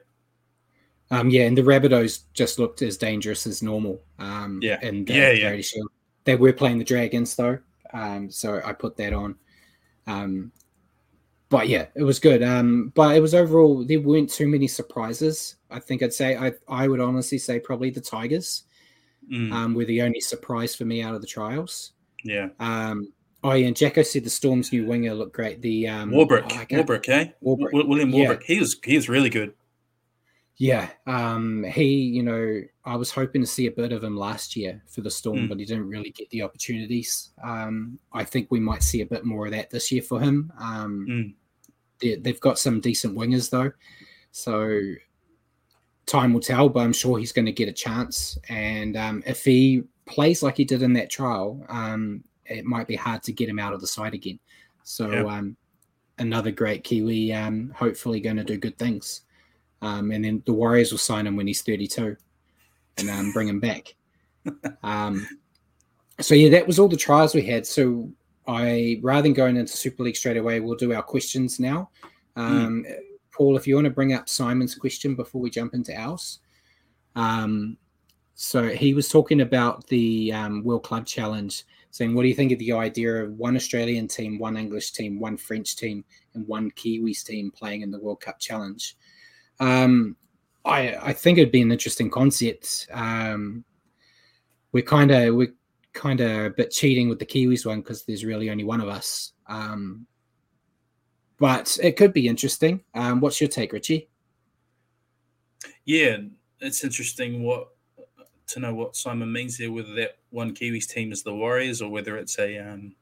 [1.10, 4.00] Um, yeah, and the Rabbitohs just looked as dangerous as normal.
[4.18, 5.60] Um, yeah, and uh, yeah, yeah.
[5.60, 5.90] Shield.
[6.24, 7.58] They were playing the Dragons though,
[7.92, 9.34] um, so I put that on.
[10.06, 10.50] Um,
[11.50, 12.42] but yeah, it was good.
[12.42, 15.56] Um, but it was overall there weren't too many surprises.
[15.70, 18.64] I think I'd say I I would honestly say probably the Tigers
[19.32, 19.52] mm.
[19.52, 21.92] um, were the only surprise for me out of the trials.
[22.24, 22.48] Yeah.
[22.58, 25.60] Um, oh, yeah, and Jacko said the Storm's new winger looked great.
[25.62, 27.28] The um, Warbrick, oh, Warbrick, eh?
[27.42, 27.72] Warbrick.
[27.72, 28.40] William Warbrick.
[28.40, 28.54] Yeah.
[28.54, 29.54] He was he was really good.
[30.56, 34.54] Yeah, um, he, you know, I was hoping to see a bit of him last
[34.54, 35.48] year for the Storm, mm.
[35.48, 37.30] but he didn't really get the opportunities.
[37.42, 40.52] Um, I think we might see a bit more of that this year for him.
[40.60, 41.34] Um, mm.
[42.00, 43.72] they, they've got some decent wingers though,
[44.30, 44.80] so
[46.06, 48.38] time will tell, but I'm sure he's going to get a chance.
[48.48, 52.96] And um, if he plays like he did in that trial, um, it might be
[52.96, 54.38] hard to get him out of the side again.
[54.82, 55.56] So um,
[56.18, 59.22] another great Kiwi, um, hopefully going to do good things.
[59.82, 62.16] um, and then the Warriors will sign him when he's 32
[62.98, 63.94] and um, bring him back.
[64.82, 65.26] Um,
[66.20, 67.66] so yeah, that was all the trials we had.
[67.66, 68.10] So
[68.46, 71.90] I rather than going into Super League straight away, we'll do our questions now.
[72.36, 72.94] Um, mm.
[73.34, 76.38] Paul, if you want to bring up Simon's question before we jump into ours.
[77.16, 77.76] Um,
[78.34, 82.52] so he was talking about the um, World Club Challenge, saying, "What do you think
[82.52, 86.70] of the idea of one Australian team, one English team, one French team, and one
[86.72, 88.96] Kiwis team playing in the World Cup Challenge?"
[89.60, 90.16] Um,
[90.64, 92.88] I I think it'd be an interesting concept.
[92.92, 93.64] Um,
[94.72, 95.54] we're kind of we're
[95.92, 98.88] kind of a bit cheating with the Kiwis one because there's really only one of
[98.88, 99.32] us.
[99.46, 100.06] Um,
[101.44, 102.80] but it could be interesting.
[102.94, 104.08] Um, what's your take, Richie?
[105.84, 106.16] Yeah,
[106.60, 107.68] it's interesting what
[108.46, 111.90] to know what Simon means there, whether that one Kiwis team is the Warriors or
[111.90, 112.94] whether it's a um,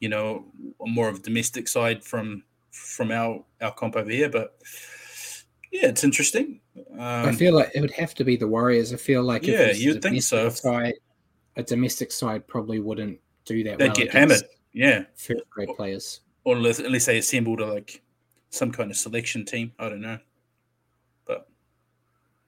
[0.00, 0.46] you know
[0.80, 4.30] more of a domestic side from from our our comp over here.
[4.30, 4.56] But
[5.70, 6.62] yeah, it's interesting.
[6.92, 8.94] Um, I feel like it would have to be the Warriors.
[8.94, 10.48] I feel like yeah, you'd think so.
[10.48, 10.94] Side,
[11.56, 13.76] a domestic side probably wouldn't do that.
[13.76, 14.44] They'd well get hammered.
[14.72, 18.02] Yeah, first grade players, or at least they assembled a, like
[18.50, 19.72] some kind of selection team.
[19.78, 20.18] I don't know,
[21.26, 21.48] but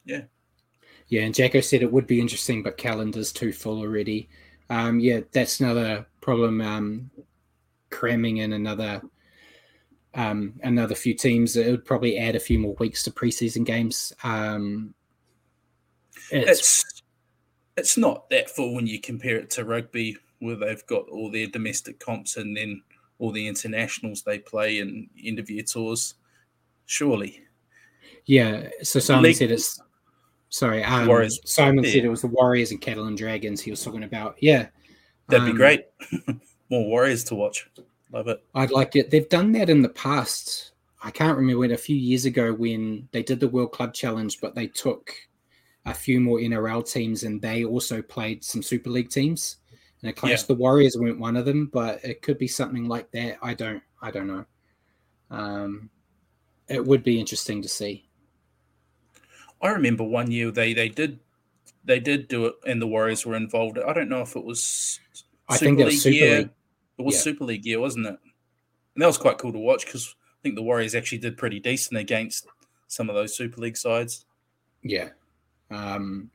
[0.05, 0.23] yeah.
[1.09, 4.29] Yeah, and Jacko said it would be interesting, but calendar's too full already.
[4.71, 6.61] Um, yeah, that's another problem.
[6.61, 7.11] Um,
[7.91, 9.01] cramming in another
[10.15, 14.13] um, another few teams, it would probably add a few more weeks to preseason games.
[14.25, 14.95] Um,
[16.31, 17.03] it's, it's
[17.77, 21.47] it's not that full when you compare it to rugby, where they've got all their
[21.47, 22.83] domestic comps and then
[23.19, 26.15] all the internationals they play and interview tours.
[26.87, 27.43] Surely,
[28.27, 28.69] yeah.
[28.83, 29.81] So Simon League, said it's
[30.49, 30.85] sorry.
[30.85, 31.41] Um, Warriors.
[31.45, 31.93] Simon yeah.
[31.93, 33.61] said it was the Warriors and Catalan Dragons.
[33.61, 34.37] He was talking about.
[34.41, 34.67] Yeah,
[35.29, 35.87] that'd um, be great.
[36.71, 37.69] More Warriors to watch.
[38.13, 38.45] Love it.
[38.55, 39.11] I'd like it.
[39.11, 40.73] They've done that in the past.
[41.03, 44.41] I can't remember when a few years ago when they did the World Club Challenge,
[44.41, 45.13] but they took
[45.85, 49.59] a few more NRL teams and they also played some Super League teams.
[50.03, 50.45] And it clashed.
[50.45, 50.55] Yeah.
[50.55, 53.39] The Warriors weren't one of them, but it could be something like that.
[53.43, 53.83] I don't.
[54.03, 54.45] I don't know.
[55.31, 55.91] Um,
[56.69, 58.09] it would be interesting to see.
[59.63, 61.21] I remember one year they they did
[61.85, 63.79] they did do it, and the Warriors were involved.
[63.79, 64.63] I don't know if it was.
[64.63, 66.39] Super I think that was Super year.
[66.39, 66.51] League.
[66.99, 67.21] It was yeah.
[67.21, 68.19] Super League year, wasn't it?
[68.95, 71.61] And that was quite cool to watch because I think the Warriors actually did pretty
[71.61, 72.47] decent against
[72.89, 74.25] some of those Super League sides.
[74.83, 75.11] Yeah.
[75.71, 76.31] Um,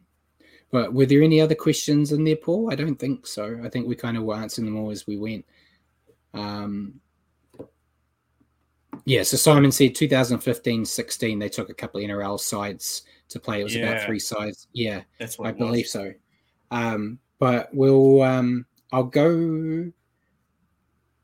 [0.71, 2.71] but were there any other questions in there, Paul?
[2.71, 3.59] I don't think so.
[3.63, 5.45] I think we kind of were answering them all as we went.
[6.33, 6.99] Um,
[9.05, 13.61] yeah, so Simon said 2015 16, they took a couple of NRL sides to play.
[13.61, 13.89] It was yeah.
[13.89, 14.67] about three sides.
[14.73, 16.13] Yeah, that's what I believe so.
[16.69, 19.91] Um, but we'll, um, I'll go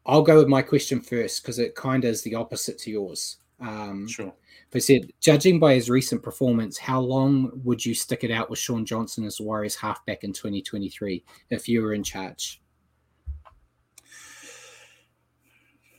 [0.08, 3.38] I'll go with my question first because it kind of is the opposite to yours.
[3.60, 4.34] Um, sure.
[4.72, 8.60] They said, judging by his recent performance, how long would you stick it out with
[8.60, 12.62] Shaun Johnson as the Warriors halfback in 2023 if you were in charge?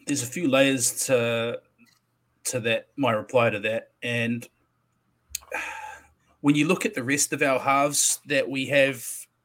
[0.06, 1.60] There's a few layers to
[2.44, 2.88] to that.
[2.96, 4.46] My reply to that, and
[6.40, 9.04] when you look at the rest of our halves that we have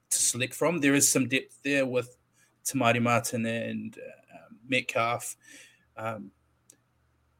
[0.09, 2.17] to select from, there is some depth there with
[2.63, 5.35] Te Maire Martin and uh, Metcalf.
[5.97, 6.31] Um,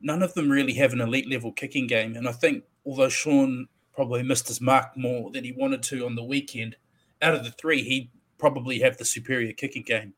[0.04, 2.16] none of them really have an elite level kicking game.
[2.16, 6.16] And I think although Shaun probably missed his mark more than he wanted to on
[6.16, 6.76] the weekend,
[7.22, 10.14] out of the three, he probably have the superior kicking game.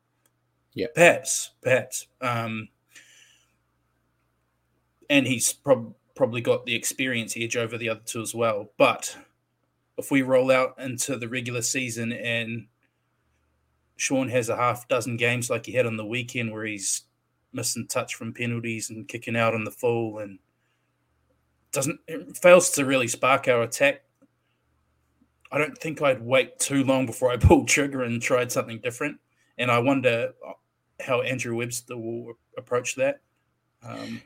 [0.74, 2.08] Yeah, perhaps, perhaps.
[2.20, 2.68] Um,
[5.08, 8.70] and he's prob- probably got the experience edge over the other two as well.
[8.76, 9.16] But
[9.96, 12.66] if we roll out into the regular season and
[13.96, 17.02] Shaun has a half dozen games like he had on the weekend where he's
[17.56, 20.38] missing touch from penalties and kicking out on the full and
[21.72, 21.98] doesn't
[22.36, 24.02] fails to really spark our attack.
[25.50, 29.18] I don't think I'd wait too long before I pulled trigger and tried something different.
[29.58, 30.32] And I wonder
[31.00, 33.20] how Andrew Webster will approach that.
[33.82, 34.22] Um,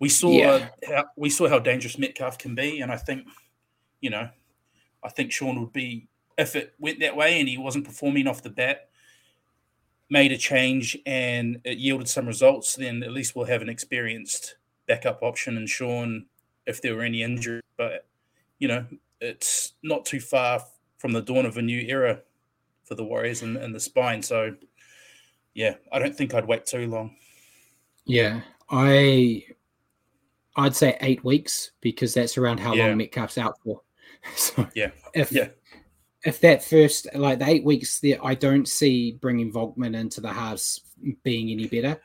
[0.00, 0.68] we saw yeah.
[0.86, 3.26] how we saw how dangerous Metcalf can be, and I think,
[4.00, 4.28] you know,
[5.02, 8.42] I think Shaun would be if it went that way and he wasn't performing off
[8.42, 8.88] the bat,
[10.10, 14.56] made a change and it yielded some results, then at least we'll have an experienced
[14.86, 16.26] backup option and Shaun
[16.66, 17.60] if there were any injury.
[17.76, 18.06] But
[18.58, 18.86] you know,
[19.20, 20.62] it's not too far
[20.96, 22.20] from the dawn of a new era
[22.84, 24.22] for the Warriors and, and the spine.
[24.22, 24.54] So
[25.54, 27.14] yeah, I don't think I'd wait too long.
[28.04, 28.40] Yeah,
[28.70, 29.44] I
[30.56, 32.86] I'd say eight weeks because that's around how yeah.
[32.86, 33.82] long Metcalf's out for.
[34.34, 35.48] So yeah, if yeah
[36.28, 40.32] if that first like the eight weeks there, I don't see bringing Volkman into the
[40.32, 40.80] halves
[41.24, 42.00] being any better.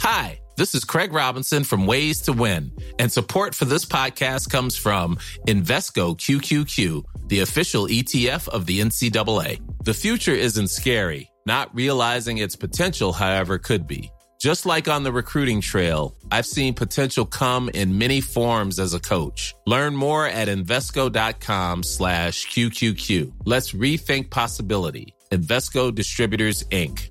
[0.00, 0.40] Hi.
[0.58, 5.16] This is Craig Robinson from Ways to Win, and support for this podcast comes from
[5.46, 9.60] Invesco QQQ, the official ETF of the NCAA.
[9.84, 14.10] The future isn't scary, not realizing its potential, however, could be.
[14.38, 19.00] Just like on the recruiting trail, I've seen potential come in many forms as a
[19.00, 19.52] coach.
[19.66, 23.32] Learn more at Invesco.com slash QQQ.
[23.44, 25.12] Let's rethink possibility.
[25.32, 27.10] Invesco Distributors, Inc.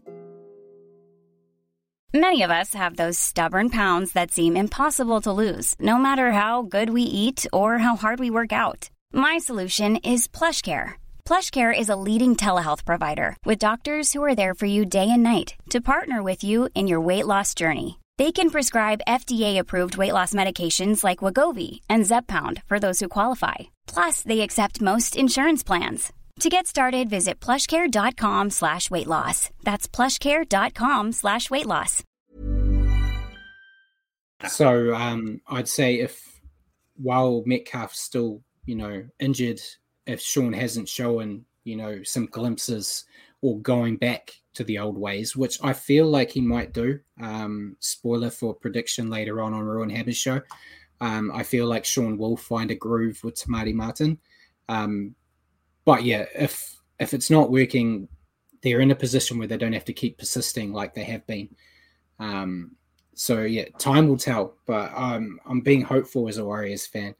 [2.13, 6.61] Many of us have those stubborn pounds that seem impossible to lose, no matter how
[6.61, 8.89] good we eat or how hard we work out.
[9.11, 10.93] My solution is PlushCare.
[11.27, 15.23] PlushCare is a leading telehealth provider with doctors who are there for you day and
[15.23, 17.99] night to partner with you in your weight loss journey.
[18.17, 23.55] They can prescribe FDA-approved weight loss medications like Wegovy and Zepbound for those who qualify.
[23.87, 26.13] Plus, they accept most insurance plans.
[26.39, 29.49] To get started, visit plushcare.com slash weight loss.
[29.65, 32.05] That's plushcare.com slash weight loss.
[34.47, 36.39] So um, I'd say if
[36.95, 39.59] while Metcalf's still, you know, injured,
[40.07, 43.05] if Shaun hasn't shown, you know, some glimpses
[43.41, 46.99] or going back to the old ways, which I feel like he might do.
[47.21, 50.41] Um, spoiler for prediction later on on Ruin Hammer's show.
[50.99, 54.17] Um, I feel like Shaun will find a groove with Te Maire Martin.
[54.67, 55.13] Um,
[55.85, 58.07] but yeah, if if it's not working,
[58.63, 61.49] they're in a position where they don't have to keep persisting like they have been.
[62.19, 62.71] Um,
[63.13, 64.55] so yeah, time will tell.
[64.65, 67.13] But I'm I'm being hopeful as a Warriors fan.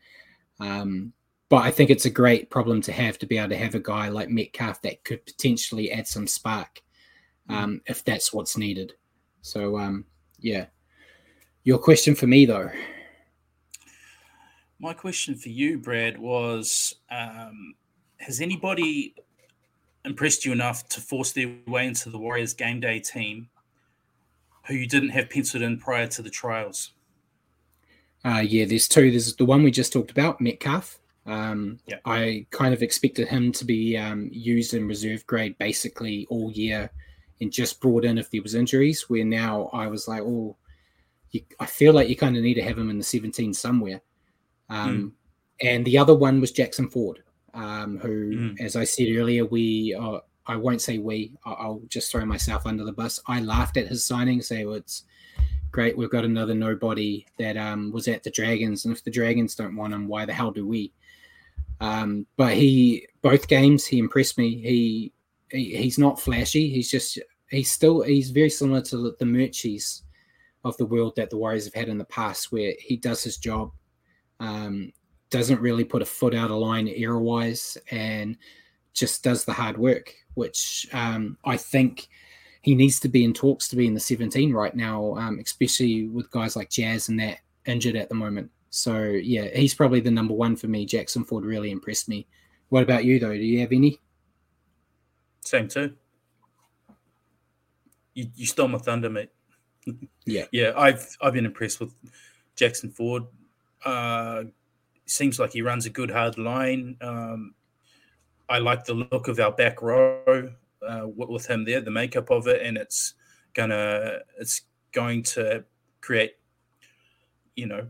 [0.60, 1.14] Um,
[1.50, 3.80] but I think it's a great problem to have to be able to have a
[3.80, 6.82] guy like Metcalf that could potentially add some spark
[7.50, 8.94] um, if that's what's needed.
[9.42, 10.06] So um,
[10.40, 10.66] yeah,
[11.64, 12.70] your question for me though.
[14.80, 17.76] My question for you, Brad, was um,
[18.18, 19.16] has anybody
[20.06, 23.50] impressed you enough to force their way into the Warriors game day team
[24.68, 26.92] who you didn't have penciled in prior to the trials?
[28.24, 29.10] Uh, yeah, there's two.
[29.10, 31.00] There's the one we just talked about, Metcalf.
[31.28, 31.98] Um, Yeah.
[32.06, 36.90] I kind of expected him to be um, used in reserve grade basically all year
[37.42, 39.10] and just brought in if there was injuries.
[39.10, 40.56] Where now I was like, oh,
[41.32, 44.02] you, I feel like you kind of need to have him in the 17 somewhere.
[44.70, 45.14] Um,
[45.62, 48.60] And the other one was Jackson Ford, um, who, Mm.
[48.62, 51.34] as I said earlier, we uh, I won't say we.
[51.46, 53.20] I'll just throw myself under the bus.
[53.28, 55.04] I laughed at his signing, say well, it's
[55.72, 55.98] great.
[55.98, 59.76] We've got another nobody that um, was at the Dragons, and if the Dragons don't
[59.76, 60.94] want him, why the hell do we?
[61.80, 64.56] Um, but he, both games, he impressed me.
[64.62, 65.14] He,
[65.50, 66.70] he he's not flashy.
[66.70, 70.02] He's just he's still he's very similar to the, Murchies
[70.64, 73.38] of the world that the Warriors have had in the past, where he does his
[73.38, 73.72] job,
[74.40, 74.92] um,
[75.30, 78.38] doesn't really put a foot out of line error wise, and
[78.94, 80.14] just does the hard work.
[80.34, 82.10] Which um, I think
[82.62, 86.08] he needs to be in talks to be in the 17 right now, um, especially
[86.08, 88.52] with guys like Jazz and that injured at the moment.
[88.78, 90.86] So yeah, he's probably the number one for me.
[90.86, 92.28] Jackson Ford really impressed me.
[92.70, 93.34] What about you though?
[93.34, 94.00] Do you have any?
[95.44, 95.96] Same too.
[98.14, 99.32] You, you stole my thunder, mate.
[100.26, 100.44] Yeah.
[100.52, 101.94] Yeah, I've I've been impressed with
[102.58, 103.24] Jackson Ford.
[103.86, 104.44] Uh,
[105.06, 106.98] seems like he runs a good hard line.
[107.00, 107.56] Um,
[108.50, 110.52] I like the look of our back row
[110.86, 113.14] uh, with with him there, the makeup of it, and it's
[113.54, 115.64] gonna it's going to
[116.02, 116.34] create,
[117.56, 117.88] you know,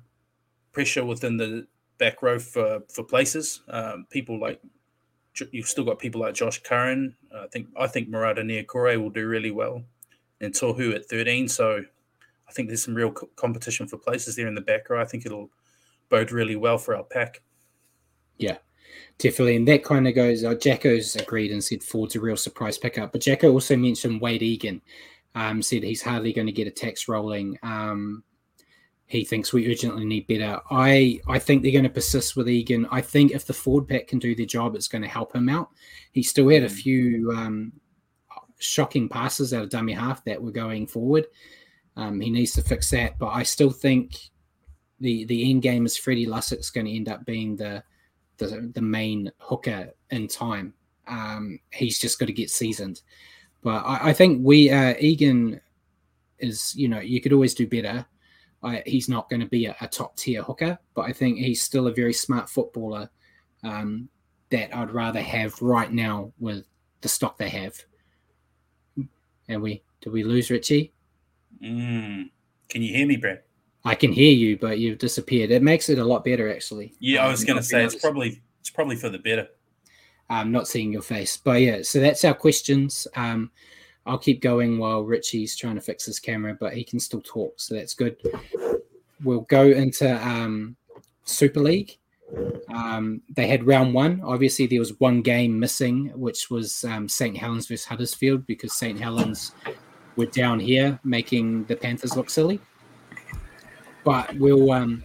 [0.77, 1.65] pressure within the
[1.97, 3.63] back row for for places.
[3.67, 4.61] Um, people like
[5.51, 7.15] you've still got people like Josh Curran.
[7.33, 9.81] I think I think Marata Niukore will do really well,
[10.39, 11.47] and Tohu at thirteen.
[11.47, 11.81] So
[12.47, 15.01] I think there's some real co- competition for places there in the back row.
[15.01, 15.49] I think it'll
[16.09, 17.41] bode really well for our pack.
[18.37, 18.57] Yeah,
[19.17, 19.55] definitely.
[19.55, 23.11] And that kind of goes, uh, Jacko's agreed and said Ford's a real surprise pickup.
[23.11, 24.79] But Jacko also mentioned Wade Egan,
[25.33, 27.57] um, said he's hardly going to get a tax rolling.
[27.63, 28.23] Um,
[29.07, 30.59] he thinks we urgently need better.
[30.69, 32.85] I, I think they're going to persist with Egan.
[32.91, 35.47] I think if the Ford pack can do their job, it's going to help him
[35.47, 35.69] out.
[36.11, 37.71] He still had a few um,
[38.59, 41.25] shocking passes out of dummy half that were going forward.
[41.95, 43.17] Um, he needs to fix that.
[43.17, 44.17] But I still think
[44.99, 47.83] the the end game is Freddie Lussick's going to end up being the
[48.37, 50.73] the, the main hooker in time.
[51.07, 53.01] Um, he's just got to get seasoned.
[53.63, 55.61] But I, I think we uh, Egan
[56.39, 58.05] is you know you could always do better.
[58.63, 61.61] I, he's not going to be a, a top tier hooker, but I think he's
[61.61, 63.09] still a very smart footballer
[63.63, 64.09] um,
[64.49, 66.65] that I'd rather have right now with
[67.01, 67.77] the stock they have.
[69.49, 70.93] And we did we lose Richie?
[71.63, 72.29] Mm.
[72.69, 73.43] Can you hear me, Brad?
[73.85, 75.51] I can hear you, but you've disappeared.
[75.51, 76.93] It makes it a lot better, actually.
[76.99, 79.47] Yeah, I was Um, going to say it's probably it's probably for the better.
[80.29, 81.37] um, not seeing your face.
[81.37, 83.07] But yeah, so that's our questions.
[83.15, 83.51] Um,
[84.07, 87.59] I'll keep going while Richie's trying to fix his camera, but he can still talk,
[87.59, 88.17] so that's good.
[89.23, 90.75] We'll go into um,
[91.25, 91.97] Super League.
[92.73, 94.21] Um, they had round one.
[94.23, 97.37] Obviously, there was one game missing, which was um, St.
[97.37, 98.99] Helens versus Huddersfield because St.
[98.99, 99.53] Helens
[100.15, 102.59] were down here making the Panthers look silly.
[104.03, 105.03] But we'll um,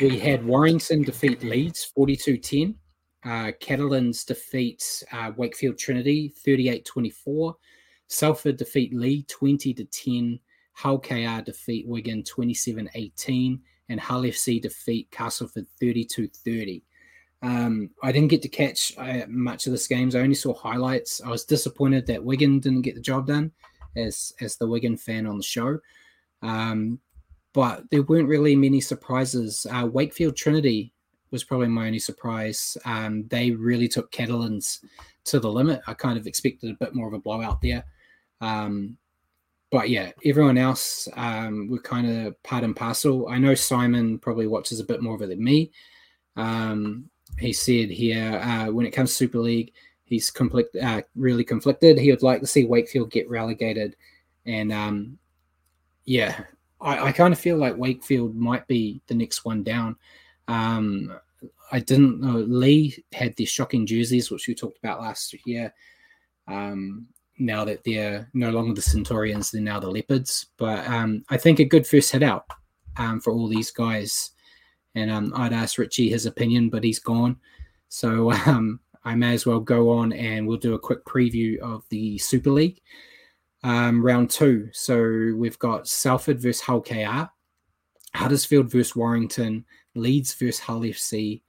[0.00, 2.74] we had Warrington defeat Leeds 42 10.
[3.26, 7.56] Uh, Catalans defeat uh, Wakefield Trinity 38 24.
[8.08, 10.38] Salford defeat Leigh 20 to 10.
[10.74, 13.60] Hull KR defeat Wigan 27 18.
[13.88, 16.84] And Hull FC defeat Castleford 32 30.
[17.42, 20.14] Um, I didn't get to catch uh, much of this games.
[20.14, 21.20] I only saw highlights.
[21.20, 23.50] I was disappointed that Wigan didn't get the job done
[23.96, 25.78] as as the Wigan fan on the show.
[26.42, 27.00] Um,
[27.52, 29.66] but there weren't really many surprises.
[29.70, 30.92] Uh, Wakefield Trinity
[31.30, 32.76] was probably my only surprise.
[32.84, 34.80] Um, they really took Catalans
[35.24, 35.80] to the limit.
[35.86, 37.84] I kind of expected a bit more of a blowout there.
[38.40, 38.96] Um,
[39.70, 43.28] but yeah, everyone else um, were kind of part and parcel.
[43.28, 45.72] I know Simon probably watches a bit more of it than me.
[46.36, 49.72] Um, he said here uh, when it comes to Super League,
[50.04, 51.98] he's conflict, uh, really conflicted.
[51.98, 53.96] He would like to see Wakefield get relegated,
[54.44, 55.18] and um,
[56.04, 56.44] yeah,
[56.80, 59.96] I, I kind of feel like Wakefield might be the next one down.
[60.48, 61.12] Um,
[61.72, 65.74] I didn't know Leigh had these shocking jerseys, which we talked about last year.
[66.48, 67.06] Um,
[67.38, 70.46] now that they're no longer the Centurions, they're now the Leopards.
[70.56, 72.46] But um, I think a good first hit out
[72.96, 74.30] um, for all these guys.
[74.94, 77.36] And um, I'd ask Richie his opinion, but he's gone.
[77.88, 81.84] So um, I may as well go on and we'll do a quick preview of
[81.90, 82.80] the Super League
[83.62, 84.68] um, round two.
[84.72, 87.28] So we've got Salford versus Hull KR,
[88.14, 89.64] Huddersfield versus Warrington,
[89.96, 91.40] Leeds versus Hull FC,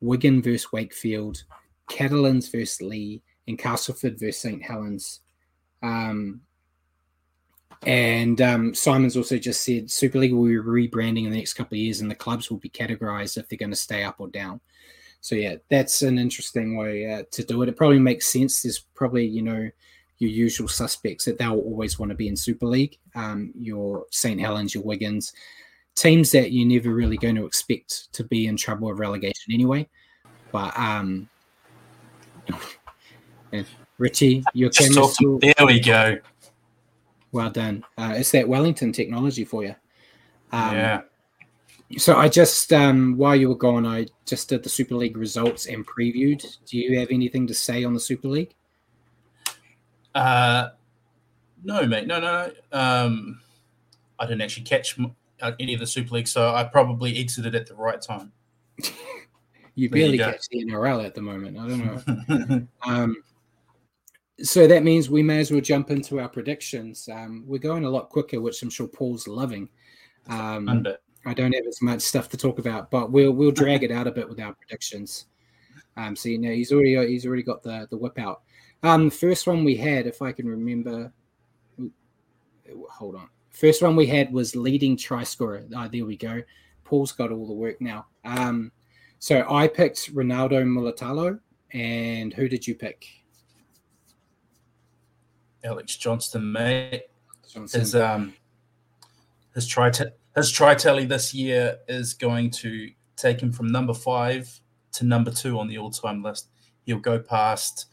[0.00, 1.44] Wigan versus Wakefield,
[1.88, 4.62] Catalans versus Leigh, and Castleford versus St.
[4.62, 5.20] Helens.
[5.82, 6.40] Um,
[7.86, 11.76] and um, Simon's also just said Super League will be rebranding in the next couple
[11.76, 14.28] of years, and the clubs will be categorized if they're going to stay up or
[14.28, 14.60] down.
[15.20, 17.68] So yeah, that's an interesting way uh, to do it.
[17.68, 18.62] It probably makes sense.
[18.62, 19.70] There's probably you know
[20.18, 22.98] your usual suspects that they'll always want to be in Super League.
[23.14, 24.40] Um, your St.
[24.40, 25.32] Helens, your Wigans,
[25.94, 29.88] teams that you're never really going to expect to be in trouble of relegation anyway.
[30.52, 31.28] But um,
[33.98, 35.38] Richie, your camera still...
[35.38, 36.18] There we go.
[37.32, 37.84] Well done.
[37.98, 39.74] Uh, it's that Wellington technology for you.
[40.52, 41.00] Um, yeah.
[41.98, 45.66] So I just, um, while you were gone, I just did the Super League results
[45.66, 46.44] and previewed.
[46.66, 48.54] Do you have anything to say on the Super League?
[50.14, 50.68] Uh,
[51.62, 52.06] no, mate.
[52.06, 52.52] No, no.
[52.72, 53.40] Um,
[54.18, 54.96] I didn't actually catch
[55.60, 58.32] any of the Super League, so I probably exited at the right time.
[59.74, 61.58] you barely you catch the NRL at the moment.
[61.58, 62.68] I don't know.
[62.86, 63.16] um,
[64.42, 67.08] so that means we may as well jump into our predictions.
[67.12, 69.68] Um, we're going a lot quicker, which I'm sure Paul's loving.
[70.28, 70.86] Um,
[71.26, 74.06] I don't have as much stuff to talk about, but we'll we'll drag it out
[74.06, 75.26] a bit with our predictions.
[75.96, 78.42] Um, so you know he's already he's already got the the whip out.
[78.82, 81.12] Um, first one we had, if I can remember,
[82.90, 83.28] hold on.
[83.54, 85.62] First one we had was leading try scorer.
[85.76, 86.42] Oh, there we go.
[86.82, 88.06] Paul's got all the work now.
[88.24, 88.72] Um,
[89.20, 91.38] so I picked Ronaldo Mulitalo,
[91.72, 93.06] and who did you pick?
[95.62, 97.04] Alex Johnston, mate.
[97.72, 98.34] His um,
[99.54, 103.94] his try t- his try tally this year is going to take him from number
[103.94, 104.60] five
[104.94, 106.48] to number two on the all time list.
[106.86, 107.86] He'll go past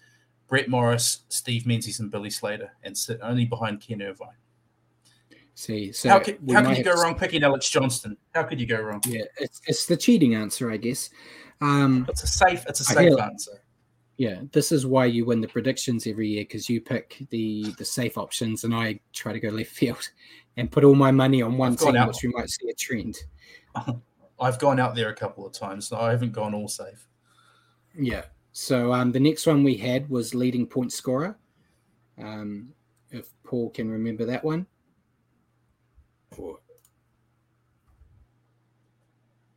[0.48, 4.41] Brett Morris, Steve Menzies, and Billy Slater, and sit only behind Ken Irvine.
[5.56, 8.18] See, so how could, how could you go wrong picking Alex Johnston?
[8.34, 9.02] How could you go wrong?
[9.06, 11.10] Yeah, it's, it's the cheating answer, I guess.
[11.60, 13.62] Um, it's a safe, it's a safe answer.
[14.18, 17.86] Yeah, this is why you win the predictions every year because you pick the the
[17.86, 20.10] safe options, and I try to go left field
[20.58, 23.18] and put all my money on one team, which we might see a trend.
[24.40, 27.08] I've gone out there a couple of times, so I haven't gone all safe.
[27.98, 31.38] Yeah, so um, the next one we had was leading point scorer.
[32.22, 32.70] Um,
[33.12, 34.66] if Paul can remember that one.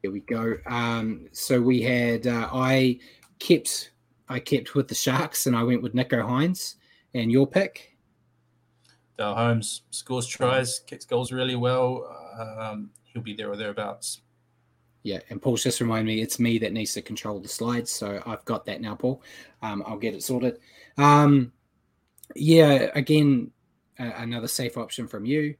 [0.03, 0.57] Here we go.
[0.67, 2.99] Um, so we had uh, I
[3.39, 3.93] kept
[4.29, 6.77] I kept with the Sharks and I went with Nicho Hynes
[7.15, 7.97] And your pick?
[9.17, 12.05] Dale Holmes scores tries, kicks goals really well.
[12.39, 14.23] Um, he'll be there or thereabouts.
[15.05, 18.23] Yeah, and Paul's just reminded me it's me that needs to control the slides, so
[18.27, 19.23] I've got that now, Paul.
[19.63, 20.59] Um, I'll get it sorted.
[20.97, 21.53] Um,
[22.35, 23.51] yeah, again,
[24.01, 25.55] uh, another safe option from you,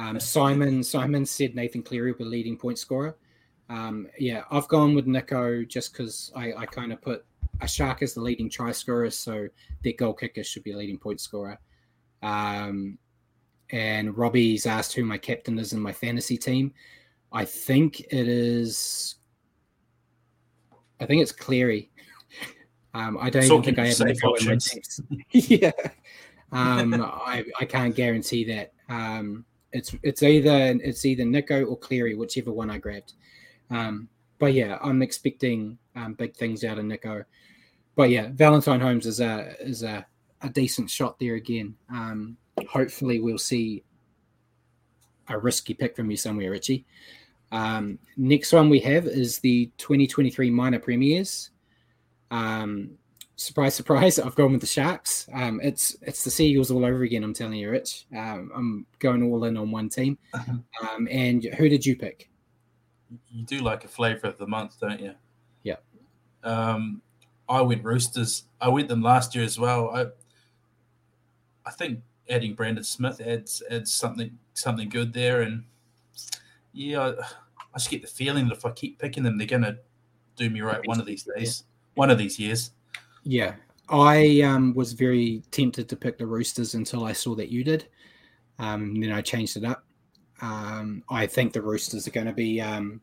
[0.00, 0.82] um, Simon.
[0.82, 3.16] Simon said Nathan Cleary will be leading point scorer.
[3.68, 7.24] Um, yeah, I've gone with Nicho just because I, I kind of put
[7.60, 9.48] a shark as the leading try scorer, so
[9.84, 11.58] their goal kicker should be leading point scorer.
[12.22, 12.98] Um,
[13.70, 16.72] and Robbie's asked who my captain is in my fantasy team.
[17.30, 19.16] I think it is.
[20.98, 21.90] I think it's Cleary.
[22.92, 25.00] Um, I don't even think I have Nicho in my teams.
[25.30, 25.70] yeah,
[26.50, 28.72] um, I I can't guarantee that.
[28.88, 33.14] Um, it's it's either it's either Nicho or Cleary, whichever one I grabbed.
[33.70, 34.08] Um,
[34.38, 37.24] but yeah, I'm expecting um, big things out of Nicho.
[37.94, 40.06] But yeah, Valentine Holmes is a is a,
[40.42, 41.74] a decent shot there again.
[41.90, 42.36] Um,
[42.68, 43.84] hopefully, we'll see
[45.28, 46.86] a risky pick from you somewhere, Richie.
[47.52, 51.50] Um, next one we have is the 2023 minor premiers.
[52.30, 52.92] Um,
[53.40, 55.26] surprise, surprise, I've gone with the Sharks.
[55.32, 57.24] Um, it's it's the Sea Eagles all over again.
[57.24, 58.06] I'm telling you, Rich.
[58.16, 60.18] Um, I'm going all in on one team.
[60.34, 60.94] Uh-huh.
[60.94, 62.28] Um, and who did you pick?
[63.30, 65.14] You do like a flavour of the month, don't you?
[65.62, 65.76] Yeah.
[66.44, 67.02] Um,
[67.48, 68.44] I went Roosters.
[68.60, 69.90] I went them last year as well.
[69.90, 70.06] I
[71.66, 75.64] I think adding Brandon Smith adds adds something something good there, and
[76.72, 79.78] yeah, I, I just get the feeling that if I keep picking them, they're gonna
[80.36, 81.64] do me right one of these days,
[81.94, 82.72] one of these years.
[83.24, 83.54] Yeah,
[83.88, 87.88] I um, was very tempted to pick the Roosters until I saw that you did.
[88.58, 89.84] Um, then I changed it up.
[90.40, 92.60] Um, I think the Roosters are going to be.
[92.60, 93.00] Um,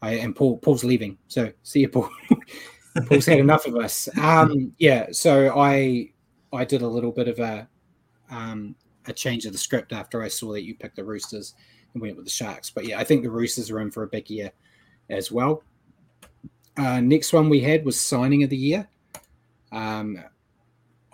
[0.00, 2.10] I and Paul Paul's leaving, so see you, Paul.
[3.06, 4.08] Paul's had enough of us.
[4.18, 6.10] Um, yeah, so I
[6.52, 7.68] I did a little bit of a
[8.30, 8.74] um,
[9.06, 11.54] a change of the script after I saw that you picked the Roosters
[11.92, 12.70] and went with the Sharks.
[12.70, 14.52] But yeah, I think the Roosters are in for a big year
[15.10, 15.62] as well.
[16.76, 18.88] Uh, next one we had was signing of the year.
[19.72, 20.22] Um,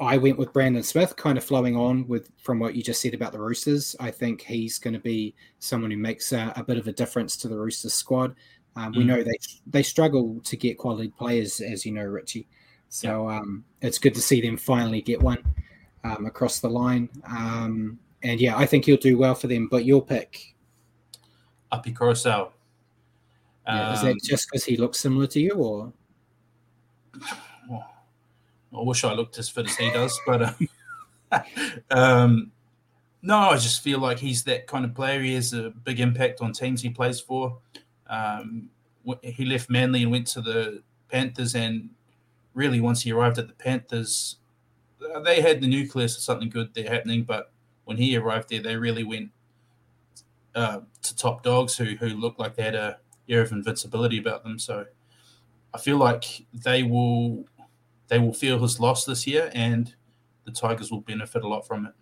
[0.00, 3.14] I went with Brandon Smith, kind of flowing on with from what you just said
[3.14, 3.96] about the Roosters.
[3.98, 7.36] I think he's going to be someone who makes a, a, bit of a difference
[7.38, 8.34] to the Roosters squad.
[8.76, 9.06] Um, we mm.
[9.06, 12.46] know they they struggle to get quality players, as you know, Richie.
[12.88, 15.42] So um, it's good to see them finally get one
[16.04, 17.08] um, across the line.
[17.28, 19.68] Um, and yeah, I think he'll do well for them.
[19.68, 20.54] But your pick,
[21.72, 22.52] Api Koroisau.
[23.66, 25.92] Yeah, is that um, just because he looks similar to you, or?
[28.76, 30.42] I wish I looked as fit as he does, but
[31.32, 31.40] uh,
[31.90, 32.52] um,
[33.22, 35.20] no, I just feel like he's that kind of player.
[35.20, 37.58] He has a big impact on teams he plays for.
[38.08, 38.70] Um,
[39.22, 41.90] he left Manly and went to the Panthers, and
[42.54, 44.36] really, once he arrived at the Panthers,
[45.14, 47.22] uh, they had the nucleus of something good there happening.
[47.22, 47.50] But
[47.84, 49.30] when he arrived there, they really went
[50.54, 52.98] uh, to top dogs who who looked like they had a
[53.28, 54.58] air of invincibility about them.
[54.58, 54.86] So
[55.74, 57.44] I feel like they will
[58.08, 59.94] they will feel his loss this year, and
[60.44, 61.92] the Tigers will benefit a lot from it.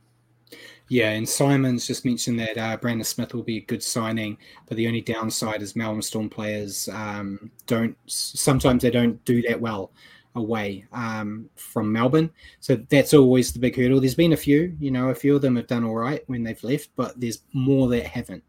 [0.88, 4.76] Yeah, and Simon's just mentioned that uh, Brandon Smith will be a good signing, but
[4.76, 9.90] the only downside is Melbourne Storm players um, don't sometimes they don't do that well
[10.36, 12.30] away um, from Melbourne.
[12.60, 14.00] So that's always the big hurdle.
[14.00, 16.44] There's been a few, you know, a few of them have done all right when
[16.44, 18.44] they've left, but there's more that haven't.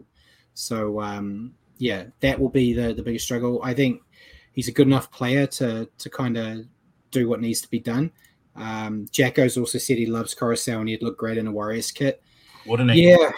[0.53, 3.61] So um, yeah, that will be the the biggest struggle.
[3.63, 4.01] I think
[4.51, 6.65] he's a good enough player to to kind of
[7.11, 8.11] do what needs to be done.
[8.55, 12.21] Um, Jacko's also said he loves Koroisau and he'd look great in a Warriors kit.
[12.65, 13.09] Wouldn't he?
[13.09, 13.31] Yeah,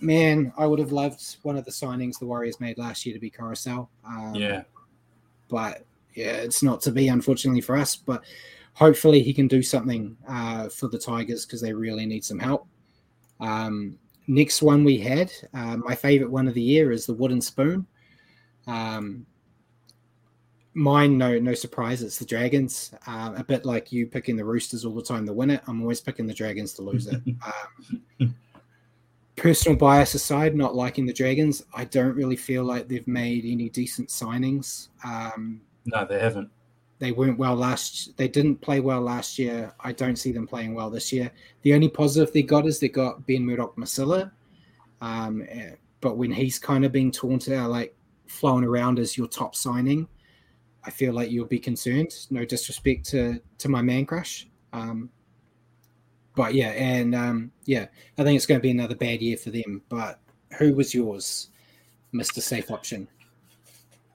[0.00, 3.20] man, I would have loved one of the signings the Warriors made last year to
[3.20, 3.88] be Koroisau.
[4.06, 4.62] Um, yeah,
[5.48, 5.84] but
[6.14, 7.96] yeah, it's not to be, unfortunately for us.
[7.96, 8.22] But
[8.74, 12.66] hopefully, he can do something uh, for the Tigers because they really need some help.
[13.40, 17.40] Um, next one we had, uh, my favorite one of the year is the wooden
[17.40, 17.86] spoon.
[18.66, 19.26] Um,
[20.74, 22.02] mine, no, no surprise.
[22.02, 22.92] It's the Dragons.
[23.06, 25.62] Uh, a bit like you picking the Roosters all the time to win it.
[25.66, 27.20] I'm always picking the Dragons to lose it.
[28.20, 28.34] Um,
[29.36, 33.68] personal bias aside, not liking the Dragons, I don't really feel like they've made any
[33.68, 34.88] decent signings.
[35.04, 36.50] Um, no, they haven't.
[36.98, 38.16] They weren't well last.
[38.16, 39.74] They didn't play well last year.
[39.80, 41.30] I don't see them playing well this year.
[41.62, 44.30] The only positive they got is they got Ben Murdoch-Masila.
[45.00, 47.94] Um, eh, but when he's kind of being taunted, like
[48.26, 50.08] flown around as your top signing,
[50.86, 52.14] I feel like you'll be concerned.
[52.30, 54.46] No disrespect to to my man crush.
[54.72, 55.10] Um,
[56.36, 57.86] but yeah, and um, yeah,
[58.18, 59.82] I think it's going to be another bad year for them.
[59.88, 60.20] But
[60.58, 61.48] who was yours,
[62.12, 63.08] Mister Safe Option?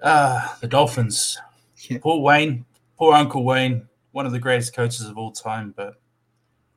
[0.03, 1.38] Ah, uh, the Dolphins.
[1.89, 1.99] Yeah.
[2.01, 2.65] Poor Wayne,
[2.97, 5.74] poor Uncle Wayne, one of the greatest coaches of all time.
[5.76, 5.95] But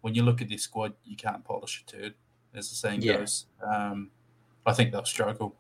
[0.00, 2.14] when you look at this squad, you can't polish a turd,
[2.54, 3.18] as the saying yeah.
[3.18, 3.46] goes.
[3.62, 4.10] Um,
[4.64, 5.56] I think they'll struggle.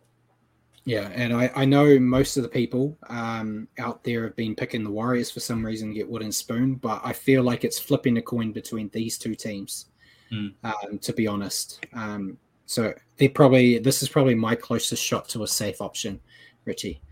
[0.84, 4.82] Yeah, and I, I know most of the people um, out there have been picking
[4.82, 8.18] the Warriors for some reason to get wooden spoon, but I feel like it's flipping
[8.18, 9.86] a coin between these two teams.
[10.32, 10.54] Mm.
[10.64, 15.42] Um, to be honest, um, so they probably this is probably my closest shot to
[15.42, 16.18] a safe option,
[16.64, 17.02] Richie.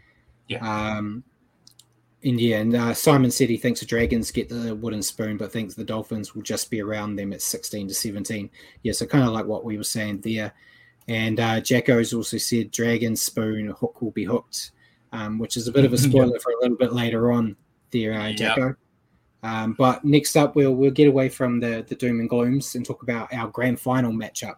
[0.49, 0.66] Yeah.
[0.66, 1.23] Um,
[2.23, 5.53] And yeah, and uh, Simon said he thinks the Dragons get the wooden spoon, but
[5.53, 8.51] thinks the Dolphins will just be around them at 16 to 17.
[8.83, 10.53] Yeah, so kind of like what we were saying there.
[11.11, 14.71] And uh, has also said Dragon Spoon Hook will be hooked,
[15.11, 17.57] um, which is a bit of a spoiler for a little bit later on
[17.91, 18.77] there, uh, Jacko.
[19.43, 22.87] Um, but next up, we'll we'll get away from the the doom and glooms and
[22.87, 24.55] talk about our grand final matchup.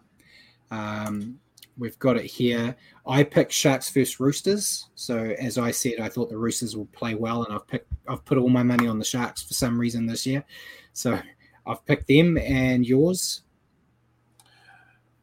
[0.69, 1.39] Um,
[1.75, 2.75] we've got it here.
[3.07, 4.89] I picked Sharks versus Roosters.
[4.93, 8.23] So as I said, I thought the Roosters will play well, and I've picked I've
[8.25, 10.45] put all my money on the Sharks for some reason this year.
[10.91, 11.19] So
[11.65, 13.41] I've picked them and yours.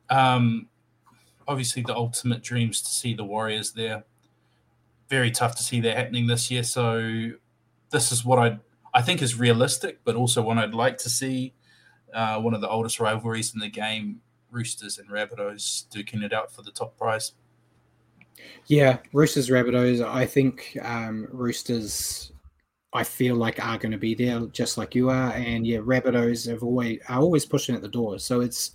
[0.09, 0.67] Um,
[1.51, 4.05] obviously, the ultimate dreams to see the Warriors there.
[5.09, 6.63] Very tough to see that happening this year.
[6.63, 7.33] So
[7.91, 8.59] this is what I
[8.95, 11.53] I think is realistic, but also one I'd like to see.
[12.15, 14.21] Uh, one of the oldest rivalries in the game
[14.51, 17.33] Roosters and Rabbitohs duking it out for the top prize.
[18.67, 20.05] Yeah, Roosters, Rabbitohs.
[20.05, 22.33] I think um, Roosters.
[22.93, 26.49] I feel like are going to be there just like you are, and yeah, Rabbitohs
[26.51, 28.19] have always are always pushing at the door.
[28.19, 28.73] So it's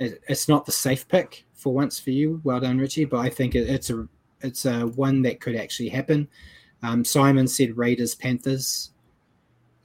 [0.00, 2.40] it, it's not the safe pick for once for you.
[2.42, 3.04] Well done, Richie.
[3.04, 4.08] But I think it, it's a
[4.40, 6.26] it's a one that could actually happen.
[6.82, 8.90] Um, Simon said Raiders, Panthers.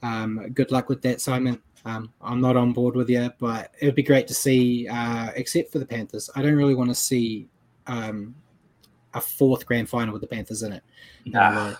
[0.02, 1.60] Um, good luck with that, Simon.
[1.84, 5.30] Um, I'm not on board with you, but it would be great to see, uh,
[5.36, 6.28] except for the Panthers.
[6.34, 7.48] I don't really want to see
[7.86, 8.34] um,
[9.14, 10.82] a fourth grand final with the Panthers in it.
[11.26, 11.74] Nah,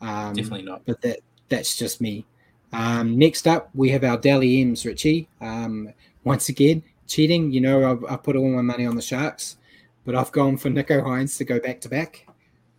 [0.00, 0.82] um, definitely not.
[0.86, 2.24] But that that's just me.
[2.72, 5.28] Um, next up, we have our Dally M's, Richie.
[5.40, 5.92] Um,
[6.24, 7.50] once again, cheating.
[7.50, 9.56] You know, I've, I've, put all my money on the Sharks,
[10.04, 12.26] but I've gone for Nicho Hynes to go back to back,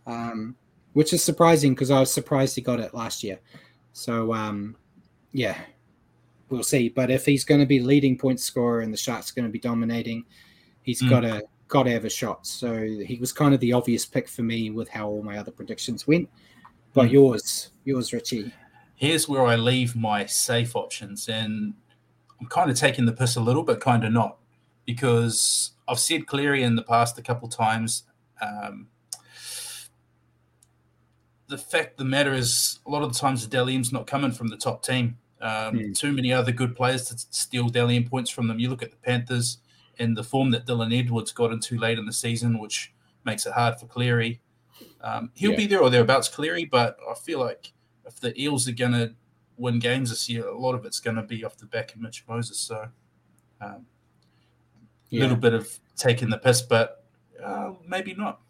[0.08, 0.56] um,
[0.94, 3.40] which is surprising because I was surprised he got it last year.
[3.94, 4.34] So,
[5.32, 5.58] yeah,
[6.50, 6.90] we'll see.
[6.90, 9.60] But if he's going to be leading point scorer and the Sharks going to be
[9.60, 10.26] dominating,
[10.82, 11.10] he's mm.
[11.10, 12.46] got to got to have a shot.
[12.46, 15.52] So he was kind of the obvious pick for me with how all my other
[15.52, 16.30] predictions went.
[16.94, 17.14] But mm.
[17.14, 18.54] yours, yours, Richie.
[18.96, 21.74] Here's where I leave my safe options, and
[22.40, 24.38] I'm kind of taking the piss a little, but kind of not,
[24.86, 28.04] because I've said Cleary in the past a couple times.
[28.42, 28.88] Um,
[31.48, 34.48] the fact the matter is, a lot of the times the Dally not coming from
[34.48, 35.18] the top team.
[35.42, 35.98] Um, mm.
[35.98, 38.60] Too many other good players to steal Dally points from them.
[38.60, 39.60] You look at the Panthers
[40.00, 42.94] and the form that Dylan Edwards got into late in the season, which
[43.26, 44.42] makes it hard for Cleary.
[45.02, 45.58] Um, he'll yeah.
[45.58, 47.74] be there or thereabouts, Cleary, but I feel like
[48.06, 49.14] if the Eels are going to
[49.58, 52.02] win games this year, a lot of it's going to be off the back of
[52.02, 52.60] Mitch Moses.
[52.60, 52.88] So
[53.62, 53.86] a um,
[55.10, 55.22] yeah.
[55.22, 57.06] little bit of taking the piss, but
[57.44, 58.42] uh, maybe not.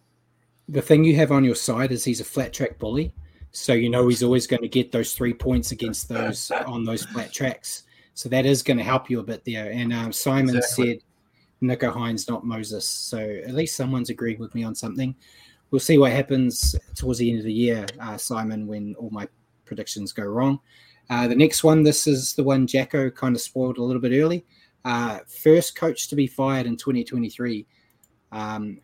[0.67, 3.13] The thing you have on your side is he's a flat track bully.
[3.51, 7.05] So you know he's always going to get those three points against those on those
[7.05, 7.83] flat tracks.
[8.13, 9.71] So that is going to help you a bit there.
[9.71, 10.85] And um, Simon exactly.
[10.85, 11.03] said
[11.61, 12.87] Nicho Hynes, not Moses.
[12.87, 15.15] So at least someone's agreed with me on something.
[15.71, 19.27] We'll see what happens towards the end of the year, uh, Simon, when all my
[19.65, 20.59] predictions go wrong.
[21.09, 24.19] Uh, the next one, this is the one Jacko kind of spoiled a little bit
[24.19, 24.45] early.
[24.83, 27.65] Uh, first coach to be fired in 2023.
[28.31, 28.81] Um,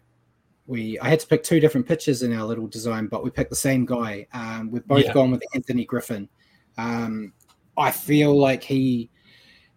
[0.67, 3.49] we I had to pick two different pitches in our little design, but we picked
[3.49, 4.27] the same guy.
[4.33, 5.13] Um, we've both yeah.
[5.13, 6.29] gone with Anthony Griffin.
[6.77, 7.33] Um,
[7.77, 9.09] I feel like he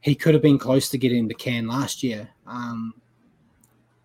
[0.01, 2.95] he could have been close to getting the can last year, um,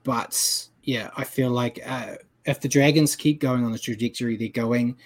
[0.04, 2.16] but yeah, I feel like uh,
[2.46, 4.98] if the Dragons keep going on the trajectory they're going,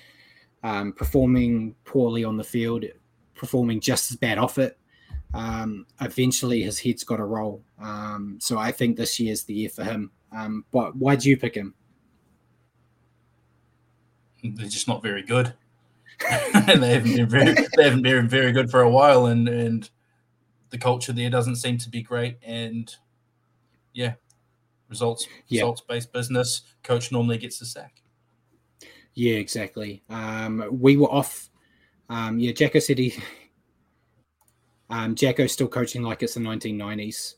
[0.63, 2.85] um, performing poorly on the field,
[3.35, 4.77] performing just as bad off it,
[5.33, 7.63] um, eventually his head's got to roll.
[7.81, 10.11] Um, so I think this year's the year for him.
[10.31, 11.73] Um, but why do you pick him?
[14.43, 15.53] They're just not very good.
[16.19, 19.89] they haven't been very they haven't been very good for a while, and and
[20.69, 22.37] the culture there doesn't seem to be great.
[22.43, 22.93] And
[23.93, 24.13] yeah,
[24.89, 25.61] results yeah.
[25.61, 26.61] results based business.
[26.83, 28.01] Coach normally gets the sack.
[29.13, 30.03] Yeah, exactly.
[30.09, 31.49] Um, we were off.
[32.09, 33.15] Um, yeah, Jacko said he.
[34.89, 37.35] Um, Jacko's still coaching like it's the 1990s.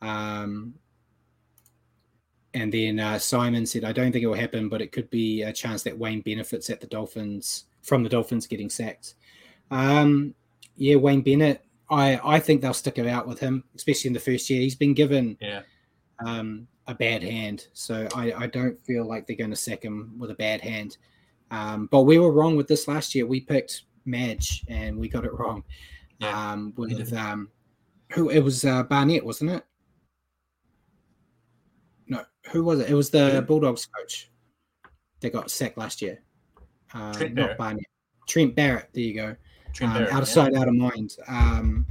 [0.00, 0.74] Um,
[2.52, 5.42] and then uh, Simon said, I don't think it will happen, but it could be
[5.42, 9.14] a chance that Wayne benefits at the Dolphins from the Dolphins getting sacked.
[9.70, 10.34] Um,
[10.76, 14.20] yeah, Wayne Bennett, I, I think they'll stick it out with him, especially in the
[14.20, 14.60] first year.
[14.60, 15.62] He's been given yeah.
[16.24, 17.66] um, a bad hand.
[17.72, 20.96] So I, I don't feel like they're going to sack him with a bad hand.
[21.50, 23.26] Um, but we were wrong with this last year.
[23.26, 25.64] We picked Madge and we got it wrong.
[26.18, 27.50] Yeah, um, with um,
[28.12, 29.64] who it was uh, Barnett, wasn't it?
[32.06, 32.90] No, who was it?
[32.90, 34.30] It was the Bulldogs coach
[35.20, 36.22] that got sacked last year.
[36.92, 37.86] Um, Trent not Barnett.
[38.28, 38.90] Trent Barrett.
[38.92, 39.36] There you go.
[39.82, 40.34] Um, Barrett, out of yeah.
[40.34, 41.16] sight, out of mind.
[41.26, 41.86] Um,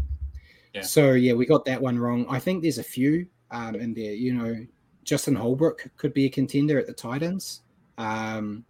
[0.73, 0.81] yeah.
[0.81, 2.25] So yeah, we got that one wrong.
[2.29, 4.13] I think there's a few um, in there.
[4.13, 4.65] You know,
[5.03, 7.61] Justin Holbrook could be a contender at the Titans.
[7.97, 8.65] Um,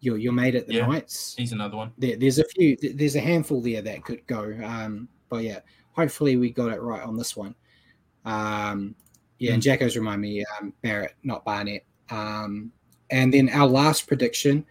[0.00, 0.86] your your mate at the Yeah.
[0.86, 1.34] Knights.
[1.36, 1.92] He's another one.
[1.98, 2.76] There, there's a few.
[2.76, 4.56] There's a handful there that could go.
[4.64, 5.60] Um, but yeah,
[5.92, 7.54] hopefully we got it right on this one.
[8.24, 8.94] Um,
[9.38, 11.84] yeah, and Jacko's remind me um, Barrett, not Barnett.
[12.10, 12.72] Um,
[13.10, 14.64] and then our last prediction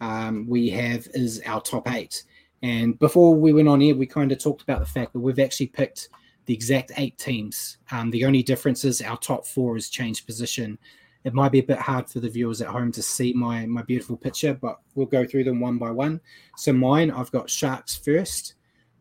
[0.00, 2.24] um, we have is our top eight.
[2.62, 5.38] And before we went on here, we kind of talked about the fact that we've
[5.38, 6.10] actually picked
[6.46, 7.78] the exact eight teams.
[7.90, 10.78] Um, the only difference is our top four has changed position.
[11.24, 13.82] It might be a bit hard for the viewers at home to see my my
[13.82, 16.20] beautiful picture, but we'll go through them one by one.
[16.56, 18.54] So mine, I've got Sharks first,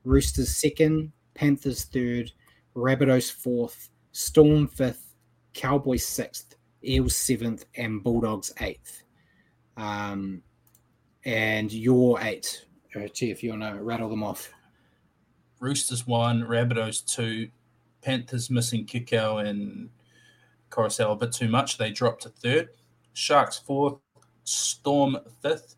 [0.04, 2.32] Roosters second, Panthers third,
[2.76, 5.16] Rabbitohs fourth, Storm fifth,
[5.54, 9.04] Cowboys sixth, Eels seventh, and Bulldogs eighth.
[9.78, 10.42] Um,
[11.24, 12.66] and your eight.
[12.96, 14.52] Uh, if you want to rattle them off.
[15.60, 17.50] Roosters one, Rabbitohs two,
[18.02, 19.90] Panthers missing Kikau and
[20.70, 21.78] Crichton a bit too much.
[21.78, 22.70] They dropped to third.
[23.14, 24.00] Sharks fourth,
[24.44, 25.76] Storm fifth,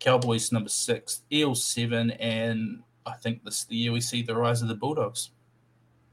[0.00, 4.34] Cowboys number six, Eels seven, and I think this is the year we see the
[4.36, 5.30] rise of the Bulldogs.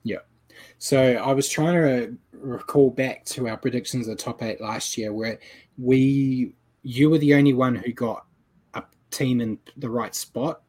[0.04, 0.20] Yeah.
[0.78, 4.98] So I was trying to recall back to our predictions of the top eight last
[4.98, 5.40] year, where
[5.78, 8.26] we you were the only one who got
[8.76, 10.62] a team in the right spot,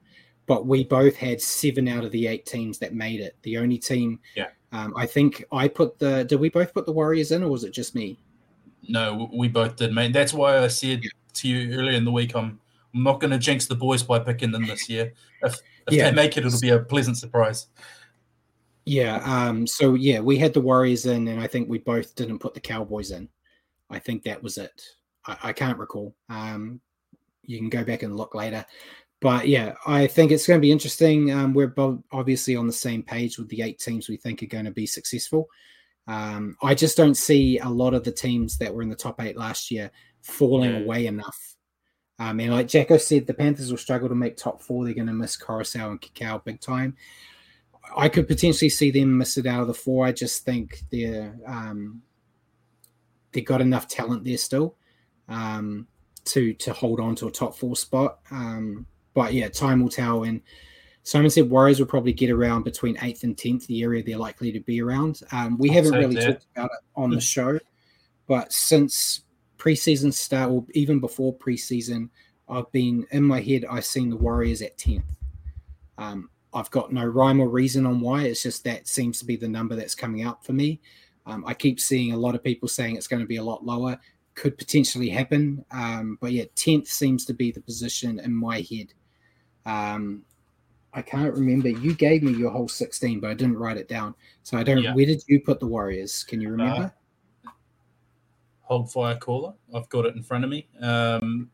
[0.46, 3.36] but we both had seven out of the eight teams that made it.
[3.42, 4.48] The only team, Yeah.
[4.72, 6.24] Um, I think I put the.
[6.24, 8.18] Did we both put the Warriors in, or was it just me?
[8.88, 10.12] No, we both did, mate.
[10.12, 11.02] That's why I said
[11.34, 12.60] to you earlier in the week, I'm,
[12.94, 15.12] I'm not going to jinx the boys by picking them this year.
[15.42, 16.10] If, if Yeah.
[16.10, 17.66] they make it, it'll be a pleasant surprise.
[18.84, 19.20] Yeah.
[19.24, 19.66] Um.
[19.66, 22.60] So yeah, we had the Warriors in, and I think we both didn't put the
[22.60, 23.28] Cowboys in.
[23.90, 24.82] I think that was it.
[25.26, 26.14] I, I can't recall.
[26.28, 26.80] Um.
[27.48, 28.66] You can go back and look later,
[29.26, 31.32] but yeah, I think it's going to be interesting.
[31.32, 34.46] Um, we're both obviously on the same page with the eight teams we think are
[34.46, 35.48] going to be successful.
[36.06, 39.20] Um, I just don't see a lot of the teams that were in the top
[39.20, 39.90] eight last year
[40.22, 40.78] falling Yeah.
[40.78, 41.56] away enough.
[42.20, 44.84] Um, and like Jacko said, the Panthers will struggle to make top four.
[44.84, 46.94] They're going to miss Crichton and Kikau big time.
[47.96, 50.06] I could potentially see them miss it out of the four.
[50.06, 52.00] I just think they're um,
[53.32, 54.76] they got enough talent there still
[55.28, 55.88] um,
[56.26, 58.20] to to hold on to a top four spot.
[58.30, 58.86] Um,
[59.16, 60.24] but yeah, time will tell.
[60.24, 60.42] And
[61.02, 64.52] Simon said Warriors will probably get around between eighth and tenth, the area they're likely
[64.52, 65.22] to be around.
[65.32, 66.26] Um, we I'll haven't really that.
[66.26, 67.58] talked about it on the show,
[68.28, 69.22] but since
[69.56, 72.10] preseason start, or even before preseason,
[72.46, 73.64] I've been in my head.
[73.64, 75.16] I've seen the Warriors at tenth.
[75.96, 78.24] Um, I've got no rhyme or reason on why.
[78.24, 80.82] It's just that seems to be the number that's coming up for me.
[81.24, 83.64] Um, I keep seeing a lot of people saying it's going to be a lot
[83.64, 83.98] lower.
[84.34, 85.64] Could potentially happen.
[85.70, 88.92] Um, but yeah, 10th seems to be the position in my head.
[89.66, 90.22] Um,
[90.94, 91.68] I can't remember.
[91.68, 94.14] You gave me your whole 16, but I didn't write it down.
[94.44, 94.82] So I don't.
[94.82, 94.94] Yeah.
[94.94, 96.24] Where did you put the Warriors?
[96.24, 96.94] Can you remember?
[98.62, 99.52] Hold fire caller.
[99.74, 100.66] I've got it in front of me.
[100.80, 101.50] Um,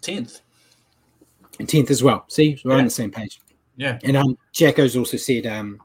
[0.00, 0.40] tenth.
[1.58, 2.24] and 10th as well.
[2.28, 3.40] See, we're on the same page.
[3.76, 3.98] Yeah.
[4.04, 5.80] And um, Jacko's also said um,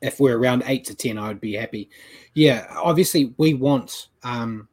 [0.00, 1.90] if we're around eight to ten, I would be happy.
[2.34, 4.68] Yeah, obviously we want um,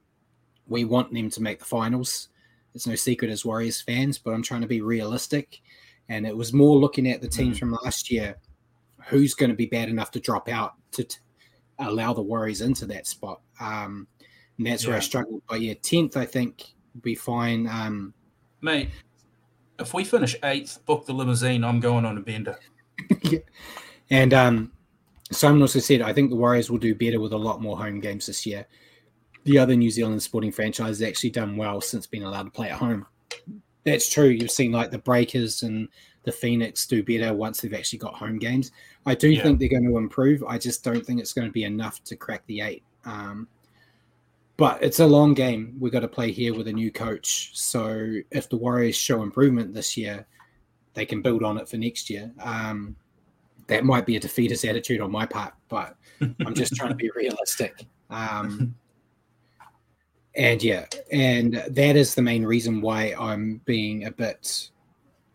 [0.70, 2.30] we want them to make the finals.
[2.74, 5.61] It's no secret as Warriors fans, but I'm trying to be realistic.
[6.07, 8.38] And it was more looking at the teams from last year,
[9.07, 11.17] who's going to be bad enough to drop out to t-
[11.80, 13.41] allow the Warriors into that spot.
[13.59, 14.07] Um,
[14.57, 15.41] and that's where I struggled.
[15.47, 17.67] But yeah, tenth I think will be fine.
[17.67, 18.13] Um,
[18.61, 18.89] Mate,
[19.80, 21.63] if we finish eighth, book the limousine.
[21.63, 22.57] I'm going on a bender.
[24.09, 24.72] And um,
[25.32, 27.99] Simon also said, I think the Warriors will do better with a lot more home
[27.99, 28.65] games this year.
[29.50, 32.70] The other New Zealand sporting franchise has actually done well since being allowed to play
[32.70, 33.08] at home.
[33.84, 34.28] That's true.
[34.28, 35.89] You've seen like the Breakers and
[36.22, 38.72] the Phoenix do better once they've actually got home games.
[39.08, 39.41] I do Yeah.
[39.41, 40.43] think they're going to improve.
[40.43, 42.84] I just don't think it's going to be enough to crack the eight.
[43.06, 43.47] Um,
[44.58, 45.76] but it's a long game.
[45.80, 47.58] We've got to play here with a new coach.
[47.58, 50.28] So if the Warriors show improvement this year,
[50.93, 52.32] they can build on it for next year.
[52.43, 52.95] Um,
[53.66, 57.10] that might be a defeatist attitude on my part, but I'm just trying to be
[57.16, 57.88] realistic.
[58.12, 58.76] Um,
[60.36, 64.69] and yeah, and that is the main reason why I'm being a bit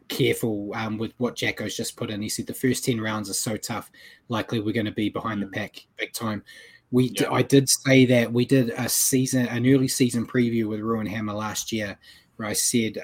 [0.09, 2.23] careful um, with what Jacko's just put in.
[2.23, 3.91] He said the first 10 rounds are so tough,
[4.29, 6.43] likely we're going to be behind the pack big time.
[6.91, 7.33] We, d- Yeah.
[7.33, 11.33] I did say that we did a season, an early season preview with Ruin Hammer
[11.33, 11.99] last year,
[12.37, 12.99] where I said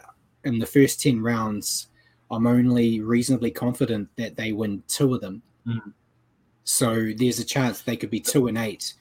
[0.44, 1.88] in the first 10 rounds,
[2.30, 5.42] I'm only reasonably confident that they win two of them.
[5.66, 5.92] Mhm.
[6.64, 8.94] So there's a chance they could be two and eight.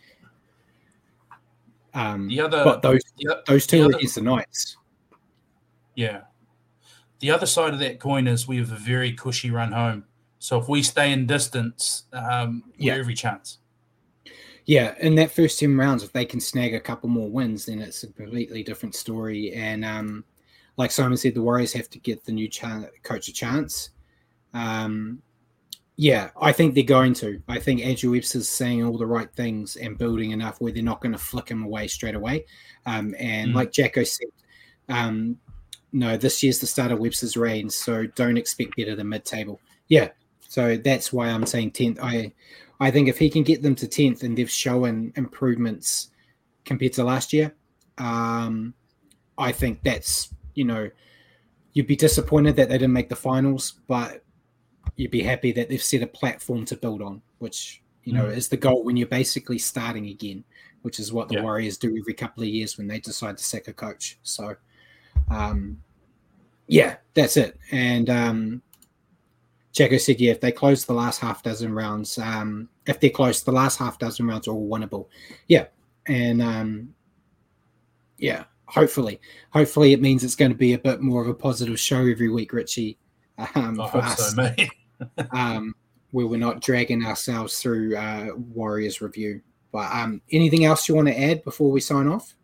[1.93, 4.77] Um, The other, but those the those two the are other- against the Knights.
[5.95, 6.21] yeah.
[7.19, 10.05] The other side of that coin is we have a very cushy run home.
[10.39, 12.95] So if we stay in distance, um, Yeah.
[12.95, 13.57] every chance.
[14.65, 17.79] Yeah, in that first 10 rounds, if they can snag a couple more wins, then
[17.81, 19.51] it's a completely different story.
[19.53, 20.23] And um,
[20.77, 22.63] like Simon said, the Warriors have to get the new ch-
[23.03, 23.89] coach a chance.
[24.53, 25.21] Um,
[26.01, 27.41] yeah, I think they're going to.
[27.49, 31.01] I think Andrew Webster's saying all the right things and building enough where they're not
[31.01, 32.45] going to flick him away straight away.
[32.85, 33.55] Um, and mm.
[33.55, 34.29] like Jacko said,
[34.87, 35.37] um,
[35.91, 39.59] no, this year's the start of Webster's reign, so don't expect better than mid-table.
[39.89, 40.07] Yeah,
[40.47, 41.99] so that's why I'm saying tenth.
[42.01, 42.31] I,
[42.79, 46.11] I think if he can get them to tenth and they've shown improvements
[46.63, 47.53] compared to last year,
[47.97, 48.73] um,
[49.37, 50.89] I think that's you know,
[51.73, 54.23] you'd be disappointed that they didn't make the finals, but
[54.95, 58.35] you'd be happy that they've set a platform to build on, which you know mm.
[58.35, 60.43] is the goal when you're basically starting again,
[60.81, 61.43] which is what the yeah.
[61.43, 64.19] Warriors do every couple of years when they decide to sack a coach.
[64.23, 64.55] So,
[65.29, 65.81] um,
[66.67, 67.57] yeah, that's it.
[67.71, 68.61] And um,
[69.71, 73.41] Jacko said, yeah, if they close the last half dozen rounds, um, if they're close,
[73.41, 75.07] the last half dozen rounds are all winnable.
[75.47, 75.65] Yeah,
[76.07, 76.93] and um,
[78.17, 79.19] yeah, hopefully,
[79.51, 82.29] hopefully it means it's going to be a bit more of a positive show every
[82.29, 82.97] week, Richie.
[83.55, 84.35] Um, I hope us.
[84.35, 84.69] so, mate.
[85.31, 85.75] Um,
[86.11, 89.41] where we're not dragging ourselves through uh, Warriors review.
[89.71, 92.35] But um, anything else you want to add before we sign off?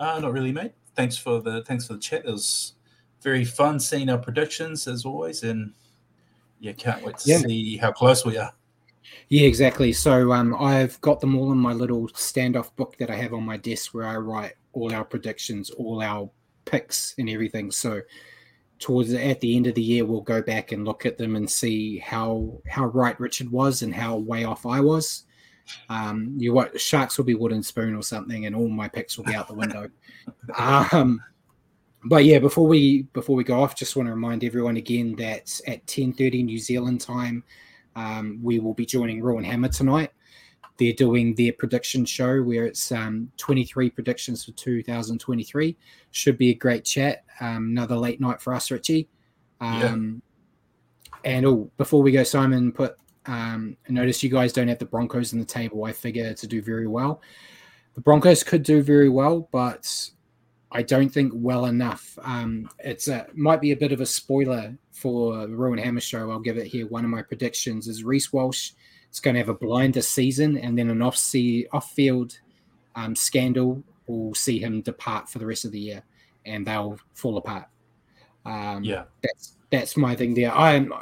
[0.00, 0.72] Uh, not really, mate.
[0.94, 2.24] Thanks for the thanks for the chat.
[2.24, 2.74] It was
[3.22, 5.72] very fun seeing our predictions as always, and
[6.60, 7.38] yeah, can't wait to yeah.
[7.38, 8.52] see how close we are.
[9.28, 9.92] Yeah, exactly.
[9.92, 13.44] So um, I've got them all in my little standoff book that I have on
[13.44, 16.30] my desk where I write all our predictions, all our
[16.64, 17.70] picks, and everything.
[17.70, 18.02] So
[18.78, 21.36] towards the, at the end of the year, we'll go back and look at them
[21.36, 25.24] and see how how right Richard was and how way off I was.
[25.88, 29.24] Um, you what sharks will be wooden spoon or something, and all my picks will
[29.24, 29.90] be out the window.
[30.58, 31.20] um,
[32.04, 35.60] but yeah, before we before we go off, just want to remind everyone again that
[35.66, 37.42] at ten thirty New Zealand time,
[37.96, 40.10] um, we will be joining Raw and Hammer tonight.
[40.78, 45.76] They're doing their prediction show where it's um, 23 predictions for 2023.
[46.10, 47.24] Should be a great chat.
[47.40, 49.08] Um, another late night for us, Richie.
[49.60, 50.22] Um,
[51.24, 51.32] yeah.
[51.32, 52.96] And oh, before we go, Simon put
[53.26, 55.84] um, notice you guys don't have the Broncos in the table.
[55.84, 57.20] I figure to do very well.
[57.94, 60.10] The Broncos could do very well, but
[60.70, 62.18] I don't think well enough.
[62.22, 66.30] Um, it's a might be a bit of a spoiler for the Ruin Hammer show.
[66.30, 66.86] I'll give it here.
[66.86, 68.72] One of my predictions is Reece Walsh
[69.12, 71.18] is going to have a blinder season, and then an off
[71.72, 72.38] off field
[72.94, 76.02] um, scandal will see him depart for the rest of the year,
[76.44, 77.66] and they'll fall apart.
[78.44, 80.52] Um, yeah, that's that's my thing there.
[80.52, 80.92] I'm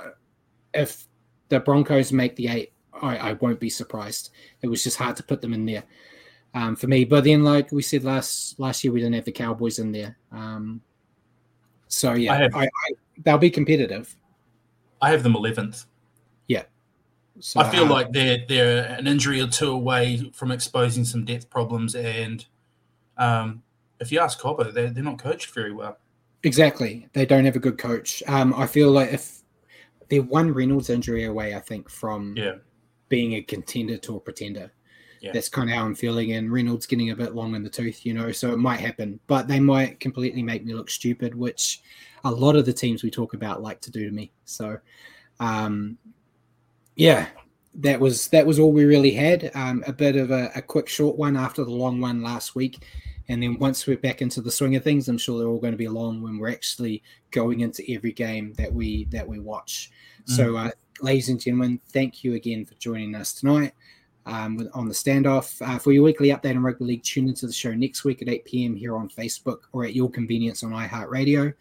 [0.72, 1.06] if
[1.48, 4.30] the Broncos make the eight, I, I won't be surprised.
[4.62, 5.84] It was just hard to put them in there
[6.54, 7.04] um, for me.
[7.04, 10.16] But then, like we said last last year, we didn't have the Cowboys in there.
[10.32, 10.80] Um,
[11.88, 12.90] so yeah, I have, I, I,
[13.22, 14.16] they'll be competitive.
[15.00, 15.86] I have them eleventh.
[17.40, 21.24] So, I feel um, like they're they're an injury or two away from exposing some
[21.24, 22.44] depth problems, and
[23.16, 23.62] um,
[24.00, 25.98] if you ask Cobber, they're they're not coached very well.
[26.42, 28.22] Exactly, they don't have a good coach.
[28.26, 29.42] Um, I feel like if
[30.08, 32.56] they're one Reynolds injury away, I think from yeah.
[33.08, 34.70] being a contender to a pretender
[35.24, 35.32] yeah.
[35.32, 36.32] that's kind of how I'm feeling.
[36.32, 39.18] And Reynolds getting a bit long in the tooth, you know, so it might happen,
[39.26, 41.80] but they might completely make me look stupid, which
[42.24, 44.32] a lot of the teams we talk about like to do to me.
[44.44, 44.76] So,
[45.40, 45.96] um,
[46.96, 47.26] yeah,
[47.76, 49.50] that was that was all we really had.
[49.54, 52.84] Um, a bit of a, a quick short one after the long one last week.
[53.28, 55.72] And then once we're back into the swing of things, I'm sure they're all going
[55.72, 59.90] to be long when we're actually going into every game that we that we watch.
[60.28, 60.36] Mm.
[60.36, 60.70] So, uh,
[61.00, 63.72] ladies and gentlemen, thank you again for joining us tonight
[64.26, 65.60] um, on the standoff.
[65.66, 68.28] Uh, for your weekly update on rugby league, tune into the show next week at
[68.28, 68.76] 8 p.m.
[68.76, 71.54] here on Facebook or at your convenience on iHeartRadio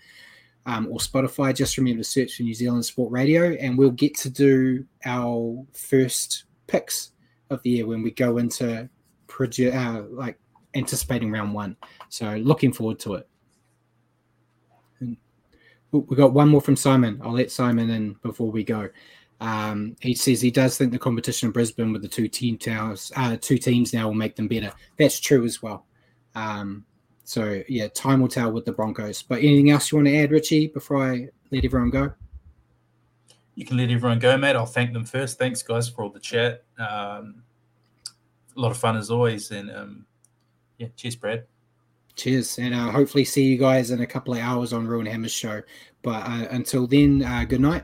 [0.65, 1.55] um, or Spotify.
[1.55, 5.65] Just remember to search for New Zealand Sport Radio, and we'll get to do our
[5.73, 7.11] first picks
[7.49, 8.89] of the year when we go into
[9.27, 10.39] produ- uh, like
[10.73, 11.75] anticipating round one.
[12.09, 13.27] So looking forward to it.
[14.99, 15.17] And
[15.91, 17.19] we got one more from Simon.
[17.23, 18.89] I'll let Simon in before we go.
[19.39, 23.11] Um, he says he does think the competition in Brisbane with the two team towers,
[23.15, 24.71] uh, two teams now will make them better.
[24.97, 25.85] That's true as well.
[26.33, 26.85] Um,
[27.23, 29.21] so yeah, time will tell with the Broncos.
[29.21, 32.11] But anything else you want to add, Richie, before I let everyone go?
[33.55, 34.55] You can let everyone go, mate.
[34.55, 35.37] I'll thank them first.
[35.37, 36.63] Thanks, guys, for all the chat.
[36.79, 37.43] Um,
[38.55, 40.05] a lot of fun as always, and um,
[40.77, 41.45] yeah, cheers, Brad.
[42.15, 45.31] Cheers, and uh, hopefully see you guys in a couple of hours on Ruin Hammer's
[45.31, 45.61] show.
[46.01, 47.83] But uh, until then, uh, good night.